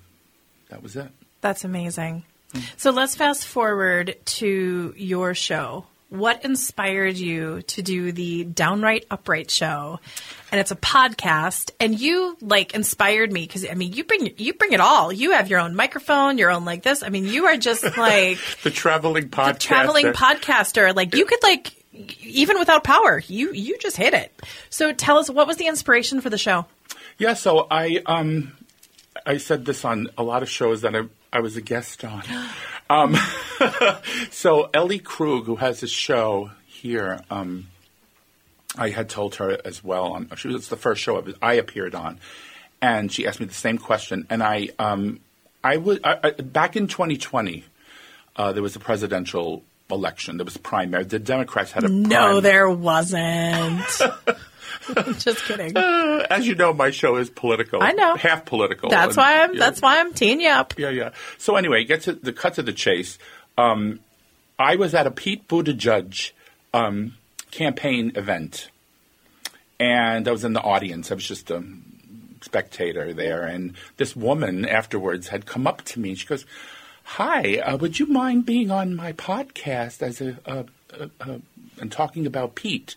that 0.70 0.82
was 0.82 0.96
it. 0.96 1.08
that's 1.40 1.64
amazing. 1.64 2.24
So 2.76 2.90
let's 2.92 3.16
fast 3.16 3.46
forward 3.46 4.16
to 4.24 4.94
your 4.96 5.34
show. 5.34 5.86
What 6.14 6.44
inspired 6.44 7.16
you 7.16 7.62
to 7.62 7.82
do 7.82 8.12
the 8.12 8.44
Downright 8.44 9.04
Upright 9.10 9.50
show? 9.50 9.98
And 10.52 10.60
it's 10.60 10.70
a 10.70 10.76
podcast, 10.76 11.72
and 11.80 11.98
you 11.98 12.36
like 12.40 12.72
inspired 12.72 13.32
me 13.32 13.40
because 13.40 13.66
I 13.68 13.74
mean, 13.74 13.92
you 13.92 14.04
bring 14.04 14.32
you 14.36 14.54
bring 14.54 14.74
it 14.74 14.78
all. 14.78 15.12
You 15.12 15.32
have 15.32 15.48
your 15.50 15.58
own 15.58 15.74
microphone, 15.74 16.38
your 16.38 16.52
own 16.52 16.64
like 16.64 16.84
this. 16.84 17.02
I 17.02 17.08
mean, 17.08 17.26
you 17.26 17.46
are 17.46 17.56
just 17.56 17.82
like 17.96 18.38
The 18.62 18.70
traveling 18.70 19.28
podcast. 19.28 19.58
traveling 19.58 20.06
podcaster. 20.12 20.94
Like 20.94 21.16
you 21.16 21.24
could 21.26 21.42
like 21.42 21.72
even 22.22 22.60
without 22.60 22.84
power, 22.84 23.20
you 23.26 23.52
you 23.52 23.76
just 23.78 23.96
hit 23.96 24.14
it. 24.14 24.32
So 24.70 24.92
tell 24.92 25.18
us 25.18 25.28
what 25.28 25.48
was 25.48 25.56
the 25.56 25.66
inspiration 25.66 26.20
for 26.20 26.30
the 26.30 26.38
show? 26.38 26.66
Yeah, 27.18 27.34
so 27.34 27.66
I 27.68 28.00
um 28.06 28.52
I 29.26 29.38
said 29.38 29.64
this 29.64 29.84
on 29.84 30.10
a 30.16 30.22
lot 30.22 30.44
of 30.44 30.48
shows 30.48 30.82
that 30.82 30.94
I 30.94 31.02
I 31.32 31.40
was 31.40 31.56
a 31.56 31.60
guest 31.60 32.04
on. 32.04 32.22
Um, 32.90 33.16
so 34.30 34.68
Ellie 34.74 34.98
Krug, 34.98 35.46
who 35.46 35.56
has 35.56 35.82
a 35.82 35.86
show 35.86 36.50
here, 36.66 37.20
um, 37.30 37.68
I 38.76 38.90
had 38.90 39.08
told 39.08 39.36
her 39.36 39.58
as 39.64 39.82
well. 39.82 40.12
On, 40.12 40.30
she 40.36 40.48
was 40.48 40.56
it's 40.56 40.68
the 40.68 40.76
first 40.76 41.00
show 41.00 41.24
I 41.40 41.54
appeared 41.54 41.94
on, 41.94 42.18
and 42.82 43.10
she 43.10 43.26
asked 43.26 43.40
me 43.40 43.46
the 43.46 43.54
same 43.54 43.78
question. 43.78 44.26
And 44.30 44.42
I, 44.42 44.68
um, 44.78 45.20
I 45.62 45.78
was 45.78 46.00
back 46.38 46.76
in 46.76 46.86
2020. 46.88 47.64
Uh, 48.36 48.52
there 48.52 48.62
was 48.62 48.74
a 48.76 48.80
presidential 48.80 49.62
election. 49.90 50.36
There 50.38 50.44
was 50.44 50.56
primary. 50.56 51.04
The 51.04 51.18
Democrats 51.18 51.72
had 51.72 51.84
a 51.84 51.88
No, 51.88 52.32
prim- 52.32 52.42
there 52.42 52.70
wasn't. 52.70 53.80
just 55.18 55.44
kidding. 55.44 55.76
Uh, 55.76 56.26
as 56.30 56.46
you 56.46 56.54
know, 56.54 56.72
my 56.72 56.90
show 56.90 57.16
is 57.16 57.30
political. 57.30 57.82
I 57.82 57.92
know. 57.92 58.16
half 58.16 58.44
political. 58.44 58.90
That's 58.90 59.08
And- 59.10 59.16
why 59.16 59.42
I'm 59.42 59.54
yeah. 59.54 59.58
that's 59.60 59.80
why 59.82 60.00
I'm 60.00 60.12
teeing 60.14 60.40
you 60.40 60.48
up. 60.50 60.74
Yeah, 60.78 60.90
yeah. 60.90 61.10
So 61.38 61.56
anyway, 61.56 61.84
get 61.84 62.02
to 62.02 62.12
the 62.12 62.32
cut 62.32 62.54
to 62.54 62.62
the 62.62 62.72
chase. 62.72 63.18
Um, 63.56 64.00
I 64.58 64.76
was 64.76 64.94
at 64.94 65.06
a 65.06 65.10
Pete 65.10 65.48
Buttigieg 65.48 66.32
um, 66.72 67.14
campaign 67.50 68.12
event, 68.16 68.70
and 69.80 70.26
I 70.28 70.30
was 70.30 70.44
in 70.44 70.52
the 70.52 70.60
audience. 70.62 71.10
I 71.10 71.14
was 71.14 71.26
just 71.26 71.50
a 71.50 71.62
spectator 72.42 73.12
there, 73.14 73.44
and 73.44 73.74
this 73.96 74.14
woman 74.14 74.66
afterwards 74.66 75.28
had 75.28 75.46
come 75.46 75.66
up 75.66 75.82
to 75.82 76.00
me. 76.00 76.10
and 76.10 76.18
She 76.18 76.26
goes, 76.26 76.44
"Hi, 77.04 77.58
uh, 77.58 77.76
would 77.78 77.98
you 77.98 78.06
mind 78.06 78.46
being 78.46 78.70
on 78.70 78.94
my 78.94 79.12
podcast 79.12 80.02
as 80.02 80.20
a, 80.20 80.36
a, 80.44 80.64
a, 81.00 81.10
a 81.32 81.40
and 81.80 81.90
talking 81.90 82.26
about 82.26 82.54
Pete?" 82.54 82.96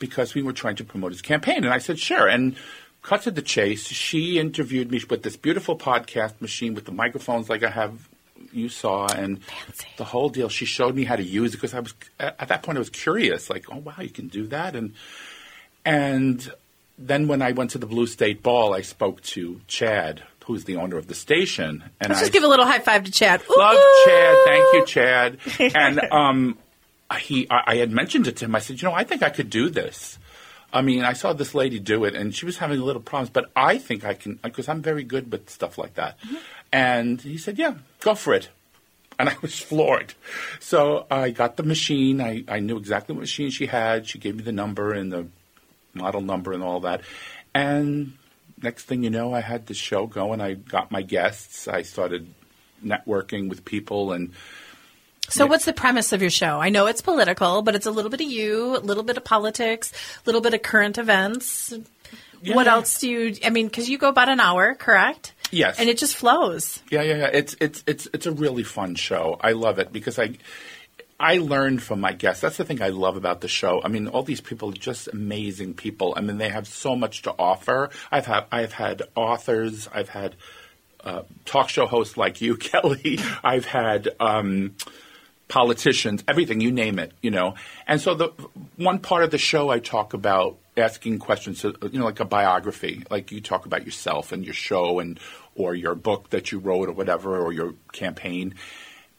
Because 0.00 0.34
we 0.34 0.42
were 0.42 0.52
trying 0.52 0.74
to 0.76 0.84
promote 0.84 1.12
his 1.12 1.22
campaign. 1.22 1.58
And 1.62 1.72
I 1.72 1.78
said, 1.78 2.00
sure. 2.00 2.26
And 2.26 2.56
cut 3.02 3.22
to 3.22 3.30
the 3.30 3.42
chase, 3.42 3.86
she 3.86 4.40
interviewed 4.40 4.90
me 4.90 5.00
with 5.08 5.22
this 5.22 5.36
beautiful 5.36 5.78
podcast 5.78 6.40
machine 6.40 6.74
with 6.74 6.86
the 6.86 6.92
microphones 6.92 7.48
like 7.48 7.62
I 7.62 7.70
have 7.70 8.08
you 8.52 8.68
saw 8.68 9.06
and 9.06 9.42
Fancy. 9.44 9.86
the 9.96 10.04
whole 10.04 10.28
deal. 10.28 10.48
She 10.48 10.64
showed 10.64 10.96
me 10.96 11.04
how 11.04 11.14
to 11.14 11.22
use 11.22 11.54
it 11.54 11.58
because 11.58 11.74
I 11.74 11.80
was 11.80 11.94
at 12.18 12.48
that 12.48 12.64
point 12.64 12.78
I 12.78 12.80
was 12.80 12.90
curious, 12.90 13.48
like, 13.48 13.66
oh 13.70 13.76
wow, 13.78 13.94
you 14.00 14.08
can 14.08 14.26
do 14.26 14.46
that. 14.48 14.74
And 14.74 14.94
and 15.84 16.50
then 16.98 17.28
when 17.28 17.42
I 17.42 17.52
went 17.52 17.70
to 17.70 17.78
the 17.78 17.86
Blue 17.86 18.06
State 18.06 18.42
Ball, 18.42 18.74
I 18.74 18.80
spoke 18.80 19.20
to 19.22 19.60
Chad, 19.68 20.22
who's 20.46 20.64
the 20.64 20.76
owner 20.76 20.96
of 20.96 21.06
the 21.06 21.14
station, 21.14 21.84
and 22.00 22.08
Let's 22.10 22.20
I 22.20 22.22
just 22.22 22.32
give 22.32 22.42
a 22.42 22.48
little 22.48 22.66
high 22.66 22.80
five 22.80 23.04
to 23.04 23.12
Chad. 23.12 23.42
Love 23.56 23.76
Ooh. 23.76 24.04
Chad. 24.06 24.36
Thank 24.46 24.74
you, 24.74 24.86
Chad. 24.86 25.38
And 25.76 26.00
um, 26.10 26.58
he, 27.18 27.50
I, 27.50 27.62
I 27.66 27.76
had 27.76 27.90
mentioned 27.90 28.26
it 28.26 28.36
to 28.36 28.44
him. 28.44 28.54
I 28.54 28.60
said, 28.60 28.80
you 28.80 28.88
know, 28.88 28.94
I 28.94 29.04
think 29.04 29.22
I 29.22 29.30
could 29.30 29.50
do 29.50 29.68
this. 29.68 30.18
I 30.72 30.82
mean, 30.82 31.02
I 31.02 31.14
saw 31.14 31.32
this 31.32 31.54
lady 31.54 31.80
do 31.80 32.04
it, 32.04 32.14
and 32.14 32.34
she 32.34 32.46
was 32.46 32.58
having 32.58 32.78
a 32.78 32.84
little 32.84 33.02
problems, 33.02 33.30
but 33.30 33.50
I 33.56 33.78
think 33.78 34.04
I 34.04 34.14
can 34.14 34.38
because 34.42 34.68
I'm 34.68 34.82
very 34.82 35.02
good 35.02 35.32
with 35.32 35.50
stuff 35.50 35.78
like 35.78 35.94
that. 35.94 36.20
Mm-hmm. 36.20 36.36
And 36.72 37.20
he 37.20 37.38
said, 37.38 37.58
yeah, 37.58 37.74
go 38.00 38.14
for 38.14 38.34
it. 38.34 38.50
And 39.18 39.28
I 39.28 39.36
was 39.42 39.58
floored. 39.68 40.14
So 40.60 41.06
I 41.10 41.30
got 41.30 41.56
the 41.56 41.64
machine. 41.64 42.20
I, 42.20 42.44
I 42.46 42.60
knew 42.60 42.76
exactly 42.76 43.14
what 43.14 43.22
machine 43.22 43.50
she 43.50 43.66
had. 43.66 44.06
She 44.06 44.18
gave 44.18 44.36
me 44.36 44.44
the 44.44 44.52
number 44.52 44.92
and 44.92 45.12
the 45.12 45.26
model 45.92 46.20
number 46.20 46.52
and 46.52 46.62
all 46.62 46.80
that. 46.80 47.02
And 47.52 48.12
next 48.62 48.84
thing 48.84 49.02
you 49.02 49.10
know, 49.10 49.34
I 49.34 49.40
had 49.40 49.66
the 49.66 49.74
show 49.74 50.06
going. 50.06 50.40
I 50.40 50.54
got 50.54 50.92
my 50.92 51.02
guests. 51.02 51.66
I 51.66 51.82
started 51.82 52.32
networking 52.84 53.48
with 53.48 53.64
people 53.64 54.12
and 54.12 54.32
So 55.30 55.46
what's 55.46 55.64
the 55.64 55.72
premise 55.72 56.12
of 56.12 56.20
your 56.20 56.30
show? 56.30 56.60
I 56.60 56.70
know 56.70 56.86
it's 56.86 57.00
political, 57.00 57.62
but 57.62 57.74
it's 57.74 57.86
a 57.86 57.90
little 57.90 58.10
bit 58.10 58.20
of 58.20 58.26
you, 58.26 58.76
a 58.76 58.78
little 58.78 59.02
bit 59.02 59.16
of 59.16 59.24
politics, 59.24 59.92
a 59.92 60.22
little 60.26 60.40
bit 60.40 60.54
of 60.54 60.62
current 60.62 60.98
events. 60.98 61.72
what 62.44 62.66
else 62.66 62.98
do 62.98 63.08
you 63.08 63.36
I 63.44 63.50
mean, 63.50 63.70
cuz 63.70 63.88
you 63.88 63.98
go 63.98 64.08
about 64.08 64.28
an 64.28 64.40
hour, 64.40 64.74
correct? 64.74 65.32
Yes. 65.50 65.78
And 65.78 65.88
it 65.88 65.98
just 65.98 66.16
flows. 66.16 66.80
Yeah, 66.90 67.02
yeah, 67.02 67.16
yeah. 67.16 67.30
It's 67.32 67.56
it's 67.60 67.82
it's 67.86 68.08
it's 68.12 68.26
a 68.26 68.32
really 68.32 68.62
fun 68.62 68.94
show. 68.94 69.38
I 69.40 69.52
love 69.52 69.78
it 69.78 69.92
because 69.92 70.18
I 70.18 70.36
I 71.18 71.36
learned 71.36 71.82
from 71.82 72.00
my 72.00 72.12
guests. 72.12 72.40
That's 72.40 72.56
the 72.56 72.64
thing 72.64 72.80
I 72.80 72.88
love 72.88 73.16
about 73.16 73.40
the 73.42 73.48
show. 73.48 73.82
I 73.84 73.88
mean, 73.88 74.08
all 74.08 74.22
these 74.22 74.40
people 74.40 74.70
are 74.70 74.72
just 74.72 75.08
amazing 75.08 75.74
people. 75.74 76.14
I 76.16 76.22
mean, 76.22 76.38
they 76.38 76.48
have 76.48 76.66
so 76.66 76.96
much 76.96 77.22
to 77.22 77.34
offer. 77.38 77.90
I've 78.10 78.26
had 78.26 78.46
I've 78.50 78.72
had 78.72 79.02
authors. 79.14 79.88
I've 79.92 80.08
had 80.08 80.36
uh, 81.04 81.22
talk 81.44 81.68
show 81.68 81.86
hosts 81.86 82.16
like 82.16 82.40
you, 82.40 82.56
Kelly. 82.68 83.18
I've 83.44 83.66
had. 83.66 84.08
Um, 84.18 84.76
politicians, 85.50 86.24
everything, 86.26 86.62
you 86.62 86.72
name 86.72 86.98
it, 86.98 87.12
you 87.20 87.30
know. 87.30 87.54
And 87.86 88.00
so 88.00 88.14
the 88.14 88.28
one 88.76 88.98
part 89.00 89.24
of 89.24 89.30
the 89.30 89.36
show 89.38 89.68
I 89.68 89.78
talk 89.80 90.14
about 90.14 90.56
asking 90.78 91.18
questions, 91.18 91.62
you 91.64 91.98
know, 91.98 92.06
like 92.06 92.20
a 92.20 92.24
biography, 92.24 93.04
like 93.10 93.30
you 93.30 93.42
talk 93.42 93.66
about 93.66 93.84
yourself 93.84 94.32
and 94.32 94.44
your 94.44 94.54
show 94.54 94.98
and 95.00 95.20
or 95.54 95.74
your 95.74 95.94
book 95.94 96.30
that 96.30 96.52
you 96.52 96.58
wrote 96.58 96.88
or 96.88 96.92
whatever 96.92 97.36
or 97.38 97.52
your 97.52 97.74
campaign. 97.92 98.54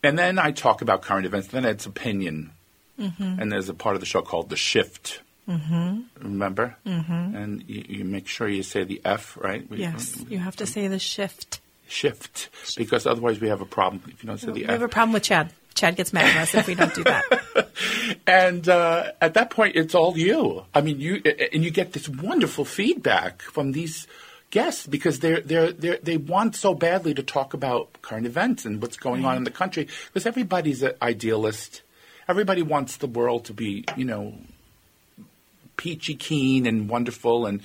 And 0.01 0.17
then 0.17 0.39
I 0.39 0.51
talk 0.51 0.81
about 0.81 1.03
current 1.03 1.27
events. 1.27 1.47
Then 1.49 1.65
it's 1.65 1.85
opinion. 1.85 2.51
And 2.97 3.51
there's 3.51 3.67
a 3.69 3.73
part 3.73 3.95
of 3.95 3.99
the 3.99 4.05
show 4.05 4.21
called 4.21 4.49
the 4.49 4.55
shift. 4.55 5.21
Mm-hmm. 5.49 6.01
Remember? 6.21 6.75
Mm-hmm. 6.85 7.35
And 7.35 7.63
you, 7.67 7.83
you 7.89 8.05
make 8.05 8.27
sure 8.27 8.47
you 8.47 8.61
say 8.63 8.83
the 8.83 9.01
F, 9.03 9.37
right? 9.41 9.67
We- 9.69 9.77
Yes, 9.77 10.23
you 10.29 10.37
have 10.37 10.55
to 10.57 10.65
say 10.67 10.87
the 10.87 10.99
shift. 10.99 11.61
Shift, 11.87 12.49
because 12.77 13.05
otherwise 13.07 13.41
we 13.41 13.49
have 13.49 13.59
a 13.59 13.65
problem 13.65 14.01
if 14.07 14.23
you 14.23 14.27
don't 14.27 14.37
say 14.39 14.47
the 14.47 14.53
We 14.53 14.63
F. 14.65 14.69
have 14.69 14.81
a 14.83 14.87
problem 14.87 15.13
with 15.13 15.23
Chad. 15.23 15.51
Chad 15.73 15.95
gets 15.95 16.13
mad 16.13 16.25
at 16.25 16.37
us 16.37 16.55
if 16.55 16.67
we 16.67 16.75
don't 16.75 16.93
do 16.93 17.03
that. 17.03 17.23
And 18.27 18.67
uh, 18.69 19.11
at 19.19 19.33
that 19.33 19.49
point, 19.49 19.75
it's 19.75 19.95
all 19.95 20.17
you. 20.17 20.63
I 20.73 20.81
mean, 20.81 20.99
you 20.99 21.21
and 21.51 21.63
you 21.63 21.71
get 21.71 21.93
this 21.93 22.07
wonderful 22.07 22.65
feedback 22.65 23.41
from 23.41 23.71
these 23.71 24.07
guests 24.51 24.85
because 24.85 25.19
they're 25.19 25.41
they 25.41 25.97
they 26.03 26.17
want 26.17 26.55
so 26.55 26.73
badly 26.73 27.13
to 27.13 27.23
talk 27.23 27.53
about 27.53 28.01
current 28.01 28.25
events 28.25 28.65
and 28.65 28.81
what's 28.81 28.97
going 28.97 29.25
on 29.25 29.37
in 29.37 29.43
the 29.43 29.51
country 29.51 29.87
because 30.07 30.25
everybody's 30.25 30.83
an 30.83 30.93
idealist. 31.01 31.81
Everybody 32.27 32.61
wants 32.61 32.97
the 32.97 33.07
world 33.07 33.45
to 33.45 33.53
be, 33.53 33.85
you 33.97 34.05
know, 34.05 34.35
peachy 35.77 36.15
keen 36.15 36.65
and 36.67 36.87
wonderful 36.87 37.45
and 37.45 37.61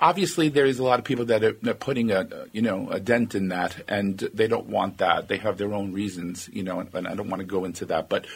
obviously 0.00 0.48
there's 0.48 0.78
a 0.78 0.84
lot 0.84 0.98
of 0.98 1.04
people 1.04 1.24
that 1.26 1.42
are, 1.44 1.56
are 1.66 1.74
putting 1.74 2.10
a 2.10 2.26
you 2.52 2.62
know 2.62 2.88
a 2.90 3.00
dent 3.00 3.34
in 3.34 3.48
that 3.48 3.76
and 3.88 4.18
they 4.34 4.46
don't 4.46 4.66
want 4.66 4.98
that 4.98 5.28
they 5.28 5.36
have 5.38 5.58
their 5.58 5.72
own 5.72 5.92
reasons 5.92 6.48
you 6.52 6.62
know 6.62 6.80
and, 6.80 6.92
and 6.94 7.08
i 7.08 7.14
don't 7.14 7.28
want 7.28 7.40
to 7.40 7.46
go 7.46 7.64
into 7.64 7.84
that 7.84 8.08
but 8.08 8.26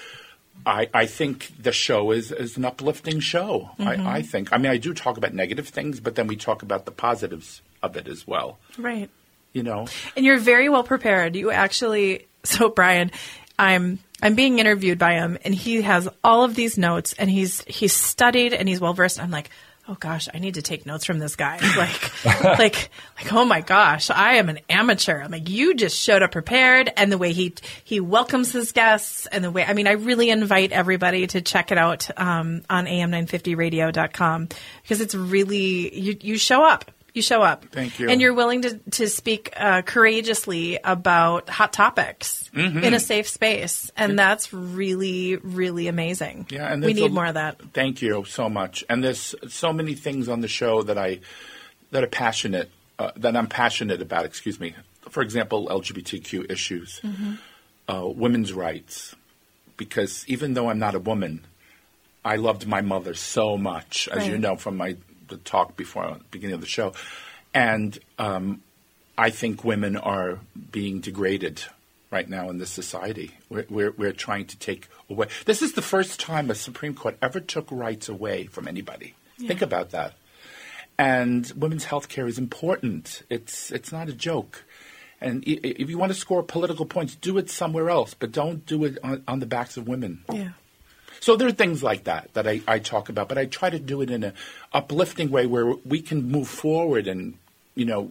I, 0.67 0.89
I 0.93 1.07
think 1.07 1.51
the 1.61 1.73
show 1.73 2.11
is, 2.11 2.31
is 2.31 2.57
an 2.57 2.65
uplifting 2.65 3.21
show. 3.21 3.71
Mm-hmm. 3.79 4.07
I, 4.07 4.17
I 4.17 4.23
think. 4.23 4.53
I 4.53 4.59
mean, 4.59 4.71
I 4.71 4.77
do 4.77 4.95
talk 4.95 5.17
about 5.17 5.33
negative 5.33 5.69
things, 5.69 5.99
but 5.99 6.15
then 6.15 6.27
we 6.27 6.37
talk 6.37 6.63
about 6.63 6.85
the 6.85 6.93
positives 6.93 7.63
of 7.83 7.97
it 7.97 8.07
as 8.07 8.27
well. 8.27 8.59
Right. 8.79 9.11
You 9.53 9.63
know, 9.63 9.87
And 10.17 10.25
you're 10.25 10.39
very 10.39 10.69
well 10.69 10.85
prepared. 10.85 11.37
You 11.37 11.51
actually, 11.51 12.27
so 12.45 12.69
Brian, 12.69 13.11
I'm 13.59 13.99
I'm 14.23 14.35
being 14.35 14.59
interviewed 14.59 14.99
by 14.99 15.15
him, 15.15 15.37
and 15.45 15.55
he 15.55 15.83
has 15.83 16.09
all 16.25 16.45
of 16.45 16.55
these 16.55 16.79
notes, 16.79 17.13
and 17.15 17.29
he's 17.29 17.63
he's 17.65 17.93
studied 17.93 18.55
and 18.55 18.69
he's 18.69 18.81
well 18.81 18.95
versed. 18.95 19.21
I'm 19.21 19.31
like, 19.31 19.51
oh 19.89 19.97
gosh, 19.99 20.29
I 20.33 20.39
need 20.39 20.55
to 20.55 20.63
take 20.63 20.87
notes 20.87 21.05
from 21.05 21.19
this 21.19 21.37
guy. 21.37 21.59
Like, 21.83 22.25
like, 22.45 22.91
like, 23.17 23.33
oh 23.33 23.45
my 23.45 23.61
gosh, 23.61 24.11
I 24.11 24.35
am 24.35 24.49
an 24.49 24.61
amateur. 24.69 25.21
I'm 25.21 25.31
like, 25.31 25.49
you 25.49 25.75
just 25.75 25.99
showed 25.99 26.23
up 26.23 26.31
prepared, 26.31 26.93
and 26.97 27.11
the 27.11 27.19
way 27.19 27.33
he 27.33 27.55
he 27.83 27.99
welcomes 27.99 28.53
his 28.53 28.73
guests, 28.73 29.27
and 29.27 29.43
the 29.43 29.51
way 29.51 29.65
I 29.65 29.73
mean, 29.73 29.87
I 29.87 29.93
really 29.93 30.31
invite 30.31 30.71
everybody 30.71 31.27
to 31.29 31.41
check 31.41 31.73
it 31.73 31.79
out 31.79 32.09
um, 32.21 32.63
on 32.71 32.87
am950radio.com 32.87 34.49
because 34.83 35.01
it's 35.01 35.15
really 35.15 35.99
you 35.99 36.17
you 36.21 36.39
show 36.39 36.65
up. 36.65 36.91
You 37.15 37.21
show 37.23 37.43
up. 37.43 37.67
Thank 37.67 37.99
you. 38.01 38.09
And 38.09 38.21
you're 38.23 38.33
willing 38.33 38.63
to, 38.63 38.79
to 38.93 39.07
speak 39.09 39.53
uh, 39.57 39.83
courageously 39.83 40.79
about 40.83 41.49
hot 41.51 41.73
topics 41.73 42.49
Mm-hmm. 42.55 42.85
in 42.85 42.93
a 42.95 43.01
safe 43.01 43.29
space. 43.29 43.91
And 43.97 44.19
that's 44.19 44.53
really, 44.53 45.37
really 45.37 45.89
amazing. 45.89 46.47
Yeah, 46.51 46.71
and 46.71 46.85
we 46.85 46.93
need 46.93 47.11
a- 47.11 47.15
more 47.15 47.25
of 47.27 47.35
that. 47.35 47.61
Thank 47.73 48.03
you 48.03 48.25
so 48.27 48.49
much. 48.51 48.85
And 48.91 49.03
there's 49.03 49.35
so 49.49 49.73
many 49.73 49.95
things 49.95 50.29
on 50.29 50.41
the 50.43 50.49
show 50.49 50.83
that 50.83 50.99
I 50.99 51.21
that 51.93 52.05
are 52.05 52.09
passionate 52.09 52.71
uh, 52.99 53.11
that 53.17 53.37
I'm 53.37 53.47
passionate 53.47 54.03
about. 54.03 54.25
Excuse 54.27 54.61
me. 54.61 54.75
For 55.09 55.23
example, 55.23 55.69
LGBTQ 55.69 56.51
issues, 56.51 57.01
Mm-hmm. 57.03 57.35
uh, 57.89 58.07
women's 58.09 58.53
rights. 58.53 59.15
Because 59.79 60.25
even 60.29 60.53
though 60.55 60.69
I'm 60.71 60.79
not 60.79 60.95
a 60.95 60.99
woman, 61.01 61.45
I 62.25 62.37
loved 62.37 62.67
my 62.67 62.83
mother 62.83 63.15
so 63.15 63.57
much, 63.57 64.09
as 64.13 64.27
you 64.29 64.37
know 64.39 64.57
from 64.57 64.77
my 64.77 64.97
the 65.33 65.43
talk 65.43 65.77
before 65.77 66.07
the 66.19 66.25
beginning 66.31 66.55
of 66.55 66.61
the 66.61 66.67
show, 66.67 66.93
and 67.53 67.99
um, 68.19 68.63
I 69.17 69.31
think 69.31 69.65
women 69.65 69.97
are 69.97 70.39
being 70.71 71.01
degraded 71.01 71.63
right 72.11 72.29
now 72.29 72.51
in 72.51 72.59
this 72.59 72.71
society. 72.71 73.33
We're, 73.49 73.67
we're, 73.69 73.91
we're 73.93 74.13
trying 74.13 74.47
to 74.47 74.59
take 74.59 74.89
away. 75.09 75.29
This 75.47 75.63
is 75.63 75.73
the 75.73 75.83
first 75.83 76.21
time 76.21 76.51
a 76.51 76.55
Supreme 76.55 76.95
Court 76.95 77.17
ever 77.23 77.41
took 77.41 77.67
rights 77.71 78.09
away 78.09 78.45
from 78.47 78.69
anybody. 78.69 79.15
Think 79.39 79.63
about 79.63 79.91
that. 79.91 80.15
And 80.99 81.51
women's 81.57 81.85
health 81.85 82.09
care 82.09 82.29
is 82.29 82.39
important. 82.39 83.23
It's 83.29 83.73
it's 83.73 83.91
not 83.91 84.09
a 84.09 84.13
joke. 84.13 84.65
And 85.21 85.43
if 85.47 85.89
you 85.89 85.99
want 85.99 86.13
to 86.13 86.19
score 86.19 86.43
political 86.43 86.85
points, 86.85 87.15
do 87.15 87.39
it 87.39 87.49
somewhere 87.49 87.89
else, 87.91 88.15
but 88.15 88.31
don't 88.33 88.67
do 88.67 88.85
it 88.85 88.99
on, 89.03 89.23
on 89.27 89.39
the 89.41 89.47
backs 89.47 89.77
of 89.77 89.89
women. 89.89 90.25
Yeah. 90.33 90.51
So 91.23 91.37
there 91.37 91.47
are 91.47 91.53
things 91.53 91.85
like 91.85 92.05
that 92.05 92.35
that 92.35 92.49
I, 92.49 92.63
I 92.67 92.81
talk 92.81 93.09
about, 93.09 93.29
but 93.29 93.39
I 93.39 93.47
try 93.47 93.71
to 93.71 93.79
do 93.79 94.03
it 94.03 94.11
in 94.11 94.25
an 94.25 94.33
uplifting 94.73 95.31
way 95.31 95.47
where 95.47 95.67
we 95.87 96.03
can 96.03 96.29
move 96.29 96.49
forward 96.49 97.07
and 97.07 97.39
you 97.77 97.85
know 97.85 98.11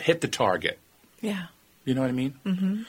hit 0.00 0.22
the 0.22 0.26
target. 0.28 0.76
Yeah. 1.20 1.46
You 1.84 1.94
know 1.94 2.00
what 2.00 2.10
I 2.10 2.12
mean? 2.12 2.34
Mm-hmm. 2.44 2.82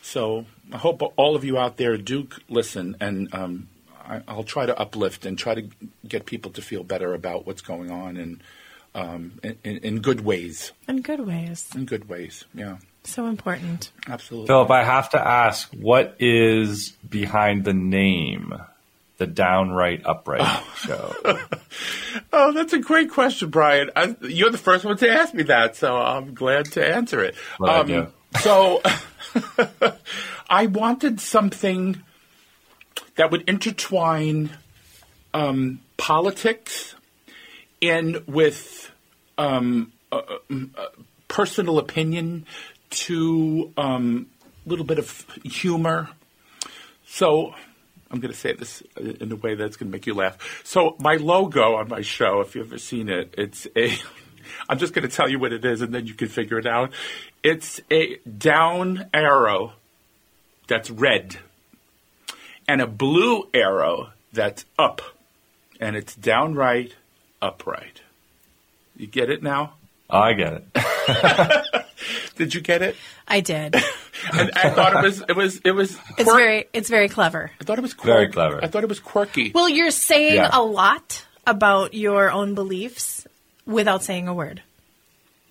So 0.00 0.46
I 0.72 0.76
hope 0.78 1.02
all 1.16 1.34
of 1.34 1.42
you 1.44 1.58
out 1.58 1.76
there 1.76 1.96
do 1.96 2.28
listen, 2.48 2.96
and 3.00 3.34
um, 3.34 3.68
I, 4.08 4.22
I'll 4.28 4.44
try 4.44 4.64
to 4.64 4.78
uplift 4.78 5.26
and 5.26 5.36
try 5.36 5.56
to 5.56 5.68
get 6.06 6.24
people 6.24 6.52
to 6.52 6.62
feel 6.62 6.84
better 6.84 7.12
about 7.12 7.46
what's 7.48 7.62
going 7.62 7.90
on, 7.90 8.16
and 8.16 8.40
um, 8.94 9.40
in, 9.42 9.58
in, 9.64 9.76
in 9.78 10.00
good 10.00 10.20
ways. 10.20 10.70
In 10.86 11.02
good 11.02 11.26
ways. 11.26 11.68
In 11.74 11.84
good 11.84 12.08
ways, 12.08 12.44
yeah, 12.54 12.76
So 13.02 13.26
important. 13.26 13.90
absolutely. 14.06 14.46
Philip, 14.46 14.70
I 14.70 14.84
have 14.84 15.10
to 15.10 15.20
ask, 15.20 15.68
what 15.72 16.14
is 16.20 16.92
behind 17.10 17.64
the 17.64 17.74
name, 17.74 18.54
the 19.18 19.26
Downright 19.26 20.04
Upright 20.04 20.64
Show? 20.76 21.14
Oh, 22.32 22.52
that's 22.52 22.72
a 22.72 22.78
great 22.78 23.10
question, 23.10 23.50
Brian. 23.50 23.90
I, 23.94 24.16
you're 24.22 24.50
the 24.50 24.58
first 24.58 24.84
one 24.84 24.96
to 24.98 25.08
ask 25.08 25.34
me 25.34 25.42
that, 25.44 25.76
so 25.76 25.96
I'm 25.96 26.34
glad 26.34 26.64
to 26.72 26.86
answer 26.86 27.22
it. 27.22 27.34
Um, 27.60 28.12
so, 28.40 28.80
I 30.48 30.66
wanted 30.66 31.20
something 31.20 32.02
that 33.16 33.30
would 33.30 33.48
intertwine 33.48 34.50
um, 35.34 35.80
politics 35.96 36.94
in 37.80 38.22
with 38.26 38.90
um, 39.38 39.92
uh, 40.12 40.20
uh, 40.50 40.86
personal 41.28 41.78
opinion 41.78 42.46
to 42.90 43.72
a 43.76 43.80
um, 43.80 44.26
little 44.64 44.84
bit 44.84 44.98
of 44.98 45.26
humor. 45.44 46.08
So 47.06 47.54
I'm 48.10 48.20
going 48.20 48.32
to 48.32 48.38
say 48.38 48.52
this 48.52 48.82
uh, 48.98 49.12
in 49.20 49.32
a 49.32 49.36
way 49.36 49.54
that's 49.54 49.76
going 49.76 49.90
to 49.90 49.92
make 49.92 50.06
you 50.06 50.14
laugh. 50.14 50.62
So 50.64 50.96
my 51.00 51.16
logo 51.16 51.76
on 51.76 51.88
my 51.88 52.02
show, 52.02 52.40
if 52.40 52.54
you've 52.54 52.68
ever 52.68 52.78
seen 52.78 53.08
it, 53.08 53.34
it's 53.36 53.66
a. 53.76 53.96
I'm 54.68 54.78
just 54.78 54.94
going 54.94 55.08
to 55.08 55.14
tell 55.14 55.28
you 55.28 55.40
what 55.40 55.52
it 55.52 55.64
is, 55.64 55.80
and 55.80 55.92
then 55.92 56.06
you 56.06 56.14
can 56.14 56.28
figure 56.28 56.58
it 56.58 56.66
out. 56.66 56.92
It's 57.42 57.80
a 57.90 58.18
down 58.18 59.06
arrow 59.12 59.72
that's 60.68 60.88
red, 60.88 61.38
and 62.68 62.80
a 62.80 62.86
blue 62.86 63.48
arrow 63.52 64.10
that's 64.32 64.64
up, 64.78 65.02
and 65.80 65.96
it's 65.96 66.14
downright 66.14 66.94
upright. 67.42 68.02
You 68.96 69.08
get 69.08 69.30
it 69.30 69.42
now? 69.42 69.74
I 70.08 70.32
get 70.34 70.62
it. 70.74 71.82
Did 72.36 72.54
you 72.54 72.60
get 72.60 72.82
it? 72.82 72.96
I 73.28 73.40
did. 73.40 73.74
And 74.32 74.50
I 74.56 74.70
thought 74.70 74.96
it 74.96 75.02
was 75.02 75.20
it 75.28 75.36
was 75.36 75.60
it 75.62 75.72
was. 75.72 75.96
It's 76.16 76.32
very 76.32 76.64
it's 76.72 76.88
very 76.88 77.08
clever. 77.08 77.50
I 77.60 77.64
thought 77.64 77.78
it 77.78 77.82
was 77.82 77.92
Very 77.92 78.28
clever. 78.32 78.64
I 78.64 78.66
thought 78.66 78.82
it 78.82 78.88
was 78.88 78.98
quirky. 78.98 79.52
Well, 79.54 79.68
you're 79.68 79.90
saying 79.90 80.36
Yeah. 80.36 80.48
a 80.52 80.62
lot 80.62 81.24
about 81.46 81.92
your 81.92 82.30
own 82.30 82.54
beliefs 82.54 83.26
without 83.66 84.02
saying 84.02 84.26
a 84.26 84.32
word. 84.34 84.62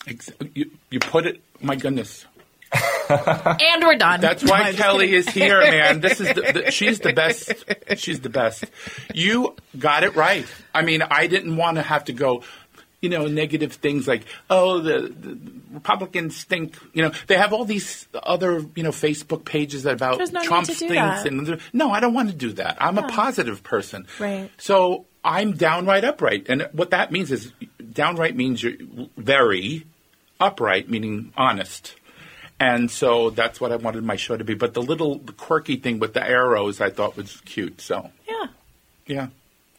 Ex- 0.08 0.32
You, 0.56 0.72
you 0.89 1.00
put 1.00 1.26
it. 1.28 1.41
My 1.62 1.76
goodness. 1.76 2.26
And 3.08 3.84
we're 3.84 3.96
done. 3.98 4.20
That's 4.20 4.44
why 4.44 4.62
I'm 4.62 4.74
Kelly 4.76 5.13
is 5.13 5.30
here, 5.30 5.60
man. 5.60 6.02
This 6.02 6.20
is 6.20 6.28
the, 6.34 6.41
the, 6.65 6.72
she's 6.72 7.00
the 7.00 7.13
best. 7.13 7.54
She's 7.98 8.20
the 8.22 8.30
best. 8.30 8.65
You 9.13 9.56
got 9.78 10.04
it 10.04 10.15
right. 10.15 10.48
I 10.74 10.82
mean, 10.82 11.04
I 11.04 11.28
didn't 11.28 11.56
want 11.56 11.76
to 11.78 11.84
have 11.84 12.06
to 12.06 12.13
go, 12.13 12.41
you 13.06 13.12
know, 13.12 13.28
negative 13.28 13.74
things 13.74 14.08
like, 14.08 14.24
oh, 14.50 14.80
the, 14.80 15.13
the 15.15 15.38
Republicans 15.72 16.44
think, 16.44 16.76
you 16.91 17.04
know, 17.04 17.12
they 17.28 17.38
have 17.38 17.54
all 17.54 17.63
these 17.63 18.08
other, 18.15 18.65
you 18.74 18.82
know, 18.82 18.89
Facebook 18.89 19.46
pages 19.46 19.86
about 19.86 20.18
There's 20.18 20.32
no 20.32 20.39
need 20.39 20.48
Trump 20.48 20.65
to 20.65 20.74
things. 20.74 21.24
And 21.24 21.62
no, 21.72 21.91
I 21.91 22.00
don't 22.00 22.15
want 22.15 22.30
to 22.30 22.36
do 22.36 22.52
that. 22.54 22.78
I'm 22.82 22.98
a 22.98 23.08
positive 23.08 23.62
person. 23.62 24.08
Right. 24.20 24.50
So 24.58 25.06
I'm 25.24 25.52
downright 25.52 26.04
upright, 26.04 26.48
and 26.50 26.68
what 26.72 26.89
that 26.89 27.12
means 27.12 27.32
is 27.32 27.54
downright 27.94 28.36
means 28.36 28.63
you're 28.63 28.74
very 29.18 29.86
upright, 30.39 30.89
meaning 30.89 31.32
honest. 31.38 31.94
And 32.60 32.89
so 32.89 33.30
that's 33.30 33.62
what 33.62 33.72
I 33.72 33.76
wanted 33.76 34.04
my 34.04 34.15
show 34.15 34.36
to 34.36 34.44
be. 34.44 34.56
But 34.56 34.74
the 34.74 34.82
little 34.82 35.20
quirky 35.38 35.76
thing 35.76 36.00
with 36.00 36.13
the 36.13 36.28
arrows 36.28 36.82
I 36.82 36.89
thought 36.89 37.15
was 37.15 37.39
cute. 37.46 37.82
So, 37.82 38.10
Yeah. 38.28 38.48
yeah. 39.06 39.28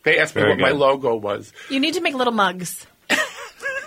They 0.07 0.19
asked 0.19 0.37
me 0.37 0.43
Very 0.43 0.53
what 0.53 0.61
my 0.61 0.71
logo 0.71 1.17
was. 1.17 1.53
You 1.69 1.81
need 1.81 1.95
to 1.95 2.01
make 2.01 2.15
little 2.15 2.33
mugs. 2.33 2.87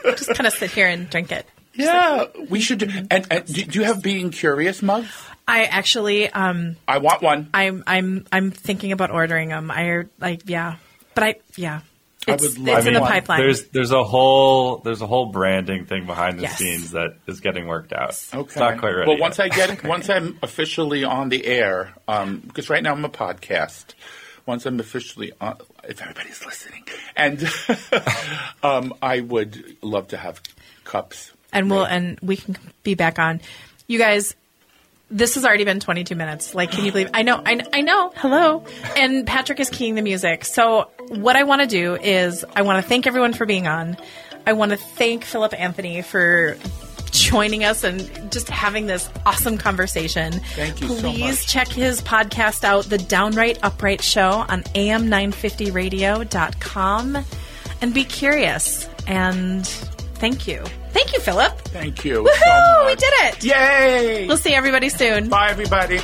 Just 0.03 0.33
kind 0.33 0.47
of 0.47 0.53
sit 0.53 0.71
here 0.71 0.87
and 0.87 1.09
drink 1.09 1.31
it. 1.31 1.45
Yeah, 1.73 2.25
we 2.49 2.59
should. 2.59 2.79
Do, 2.79 2.89
and, 3.09 3.27
and 3.31 3.45
do, 3.45 3.63
do 3.63 3.79
you 3.79 3.85
have 3.85 4.01
being 4.01 4.31
curious 4.31 4.81
mugs? 4.81 5.09
I 5.47 5.63
actually 5.65 6.29
um 6.29 6.75
I 6.87 6.97
want 6.97 7.21
one. 7.21 7.49
I'm 7.53 7.83
I'm 7.87 8.25
I'm 8.31 8.51
thinking 8.51 8.91
about 8.91 9.11
ordering 9.11 9.49
them. 9.49 9.71
I 9.71 10.03
like 10.19 10.41
yeah. 10.45 10.75
But 11.15 11.23
I 11.23 11.35
yeah. 11.55 11.81
I 12.27 12.33
It's, 12.33 12.43
would 12.43 12.51
it's 12.51 12.59
love 12.59 12.85
in 12.85 12.93
the 12.93 12.99
pipeline. 12.99 13.39
There's 13.39 13.63
there's 13.69 13.91
a 13.91 14.03
whole 14.03 14.77
there's 14.79 15.01
a 15.01 15.07
whole 15.07 15.27
branding 15.27 15.85
thing 15.85 16.05
behind 16.05 16.37
the 16.37 16.43
Yes. 16.43 16.57
scenes 16.57 16.91
that 16.91 17.15
is 17.27 17.39
getting 17.39 17.65
worked 17.67 17.93
out. 17.93 18.09
Okay. 18.33 18.41
It's 18.45 18.55
not 18.57 18.77
quite 18.79 18.91
ready. 18.91 19.07
Well, 19.07 19.17
yet. 19.17 19.21
once 19.21 19.39
I 19.39 19.47
get 19.47 19.83
once 19.85 20.09
I'm 20.09 20.37
officially 20.43 21.03
on 21.05 21.29
the 21.29 21.45
air, 21.45 21.93
um, 22.07 22.39
because 22.45 22.69
right 22.69 22.83
now 22.83 22.91
I'm 22.91 23.05
a 23.05 23.09
podcast. 23.09 23.93
Once 24.49 24.65
I'm 24.65 24.79
officially 24.79 25.31
on, 25.39 25.57
if 25.87 26.01
everybody's 26.01 26.43
listening, 26.43 26.83
and 27.15 27.47
um, 28.63 28.95
I 28.99 29.19
would 29.19 29.77
love 29.83 30.07
to 30.07 30.17
have 30.17 30.41
cups. 30.85 31.31
and 31.53 31.69
we'll 31.69 31.85
and 31.85 32.19
we 32.23 32.35
can 32.35 32.57
be 32.81 32.95
back 32.95 33.19
on. 33.19 33.41
You 33.85 33.99
guys, 33.99 34.35
this 35.11 35.35
has 35.35 35.45
already 35.45 35.65
been 35.65 35.79
22 35.79 36.15
minutes. 36.15 36.55
Like, 36.55 36.71
can 36.71 36.83
you 36.83 36.91
believe? 36.91 37.11
I 37.13 37.21
know, 37.21 37.39
I, 37.45 37.61
I 37.71 37.81
know. 37.81 38.11
Hello, 38.15 38.65
and 38.97 39.27
Patrick 39.27 39.59
is 39.59 39.69
keying 39.69 39.93
the 39.93 40.01
music. 40.01 40.45
So, 40.45 40.89
what 41.09 41.35
I 41.35 41.43
want 41.43 41.61
to 41.61 41.67
do 41.67 41.93
is, 41.93 42.43
I 42.55 42.63
want 42.63 42.83
to 42.83 42.89
thank 42.89 43.05
everyone 43.05 43.33
for 43.33 43.45
being 43.45 43.67
on. 43.67 43.97
I 44.47 44.53
want 44.53 44.71
to 44.71 44.77
thank 44.77 45.25
Philip 45.25 45.53
Anthony 45.53 46.01
for 46.01 46.57
joining 47.11 47.63
us 47.63 47.83
and 47.83 48.31
just 48.31 48.49
having 48.49 48.85
this 48.87 49.09
awesome 49.25 49.57
conversation. 49.57 50.33
Thank 50.55 50.81
you 50.81 50.87
so 50.89 51.01
Please 51.11 51.39
much. 51.41 51.47
check 51.47 51.67
his 51.67 52.01
podcast 52.01 52.63
out, 52.63 52.85
The 52.85 52.97
Downright 52.97 53.59
Upright 53.63 54.01
Show 54.01 54.45
on 54.47 54.63
am950radio.com. 54.75 57.25
and 57.81 57.93
be 57.93 58.03
curious. 58.03 58.87
And 59.07 59.65
thank 60.15 60.47
you. 60.47 60.63
Thank 60.91 61.13
you, 61.13 61.19
Philip. 61.19 61.57
Thank 61.65 62.03
you. 62.03 62.23
Woohoo! 62.23 62.79
So 62.79 62.85
we 62.87 62.95
did 62.95 63.13
it. 63.13 63.43
Yay! 63.43 64.27
We'll 64.27 64.37
see 64.37 64.53
everybody 64.53 64.89
soon. 64.89 65.29
Bye, 65.29 65.49
everybody. 65.51 65.99